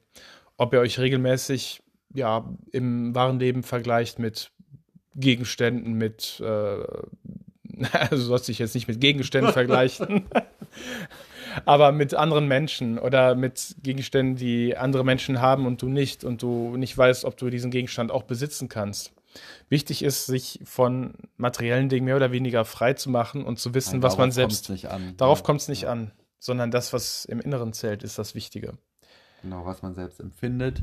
Ob 0.57 0.73
ihr 0.73 0.79
euch 0.79 0.99
regelmäßig 0.99 1.81
ja, 2.13 2.49
im 2.71 3.13
wahren 3.15 3.39
Leben 3.39 3.63
vergleicht 3.63 4.19
mit 4.19 4.51
Gegenständen, 5.15 5.93
mit, 5.93 6.41
äh, 6.43 6.83
also 7.91 8.17
sollst 8.17 8.47
dich 8.47 8.59
jetzt 8.59 8.75
nicht 8.75 8.87
mit 8.87 9.01
Gegenständen 9.01 9.53
vergleichen, 9.53 10.25
aber 11.65 11.91
mit 11.91 12.13
anderen 12.13 12.47
Menschen 12.47 12.97
oder 12.99 13.35
mit 13.35 13.75
Gegenständen, 13.83 14.35
die 14.35 14.77
andere 14.77 15.03
Menschen 15.03 15.41
haben 15.41 15.65
und 15.65 15.81
du 15.81 15.89
nicht 15.89 16.23
und 16.23 16.41
du 16.41 16.77
nicht 16.77 16.97
weißt, 16.97 17.25
ob 17.25 17.37
du 17.37 17.49
diesen 17.49 17.71
Gegenstand 17.71 18.11
auch 18.11 18.23
besitzen 18.23 18.69
kannst. 18.69 19.13
Wichtig 19.69 20.03
ist, 20.03 20.25
sich 20.25 20.59
von 20.63 21.13
materiellen 21.37 21.89
Dingen 21.89 22.05
mehr 22.05 22.15
oder 22.15 22.31
weniger 22.31 22.65
frei 22.65 22.93
zu 22.93 23.11
machen 23.11 23.45
und 23.45 23.59
zu 23.59 23.73
wissen, 23.75 23.95
Nein, 23.95 24.03
was 24.03 24.17
man 24.17 24.31
selbst. 24.31 24.69
Nicht 24.69 24.89
an. 24.89 25.13
Darauf 25.17 25.39
ja. 25.39 25.45
kommt 25.45 25.61
es 25.61 25.67
nicht 25.67 25.83
ja. 25.83 25.91
an, 25.91 26.11
sondern 26.39 26.71
das, 26.71 26.93
was 26.93 27.25
im 27.25 27.39
Inneren 27.39 27.73
zählt, 27.73 28.01
ist 28.01 28.17
das 28.17 28.33
Wichtige. 28.33 28.73
Genau, 29.43 29.65
was 29.65 29.81
man 29.83 29.93
selbst 29.93 30.19
empfindet. 30.19 30.81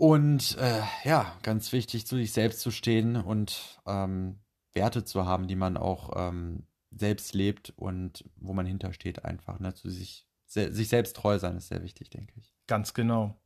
Und 0.00 0.56
äh, 0.56 0.80
ja, 1.04 1.30
ganz 1.42 1.72
wichtig, 1.72 2.06
zu 2.06 2.16
sich 2.16 2.32
selbst 2.32 2.60
zu 2.60 2.70
stehen 2.70 3.16
und 3.16 3.82
ähm, 3.86 4.38
Werte 4.72 5.04
zu 5.04 5.26
haben, 5.26 5.46
die 5.46 5.56
man 5.56 5.76
auch 5.76 6.12
ähm, 6.16 6.62
selbst 6.90 7.34
lebt 7.34 7.74
und 7.76 8.24
wo 8.36 8.54
man 8.54 8.64
hintersteht, 8.64 9.26
einfach. 9.26 9.60
Ne? 9.60 9.74
Zu 9.74 9.90
sich, 9.90 10.26
se 10.46 10.72
sich 10.72 10.88
selbst 10.88 11.16
treu 11.16 11.38
sein 11.38 11.58
ist 11.58 11.68
sehr 11.68 11.82
wichtig, 11.82 12.08
denke 12.08 12.32
ich. 12.38 12.54
Ganz 12.66 12.94
genau. 12.94 13.36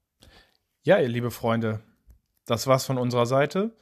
Ja, 0.84 1.00
ihr 1.00 1.08
liebe 1.08 1.32
Freunde, 1.32 1.80
das 2.44 2.68
war's 2.68 2.86
von 2.86 2.98
unserer 2.98 3.26
Seite. 3.26 3.76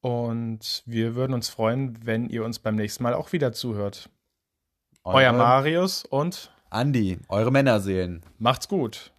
Und 0.00 0.82
wir 0.86 1.14
würden 1.16 1.34
uns 1.34 1.50
freuen, 1.50 2.06
wenn 2.06 2.30
ihr 2.30 2.42
uns 2.42 2.58
beim 2.58 2.76
nächsten 2.76 3.02
Mal 3.02 3.12
auch 3.12 3.32
wieder 3.34 3.52
zuhört. 3.52 4.08
Eure 5.02 5.16
Euer 5.18 5.32
Marius 5.34 6.06
und 6.06 6.50
Andi, 6.70 7.18
eure 7.28 7.52
Männerseelen. 7.52 8.22
Macht's 8.38 8.66
gut. 8.66 9.12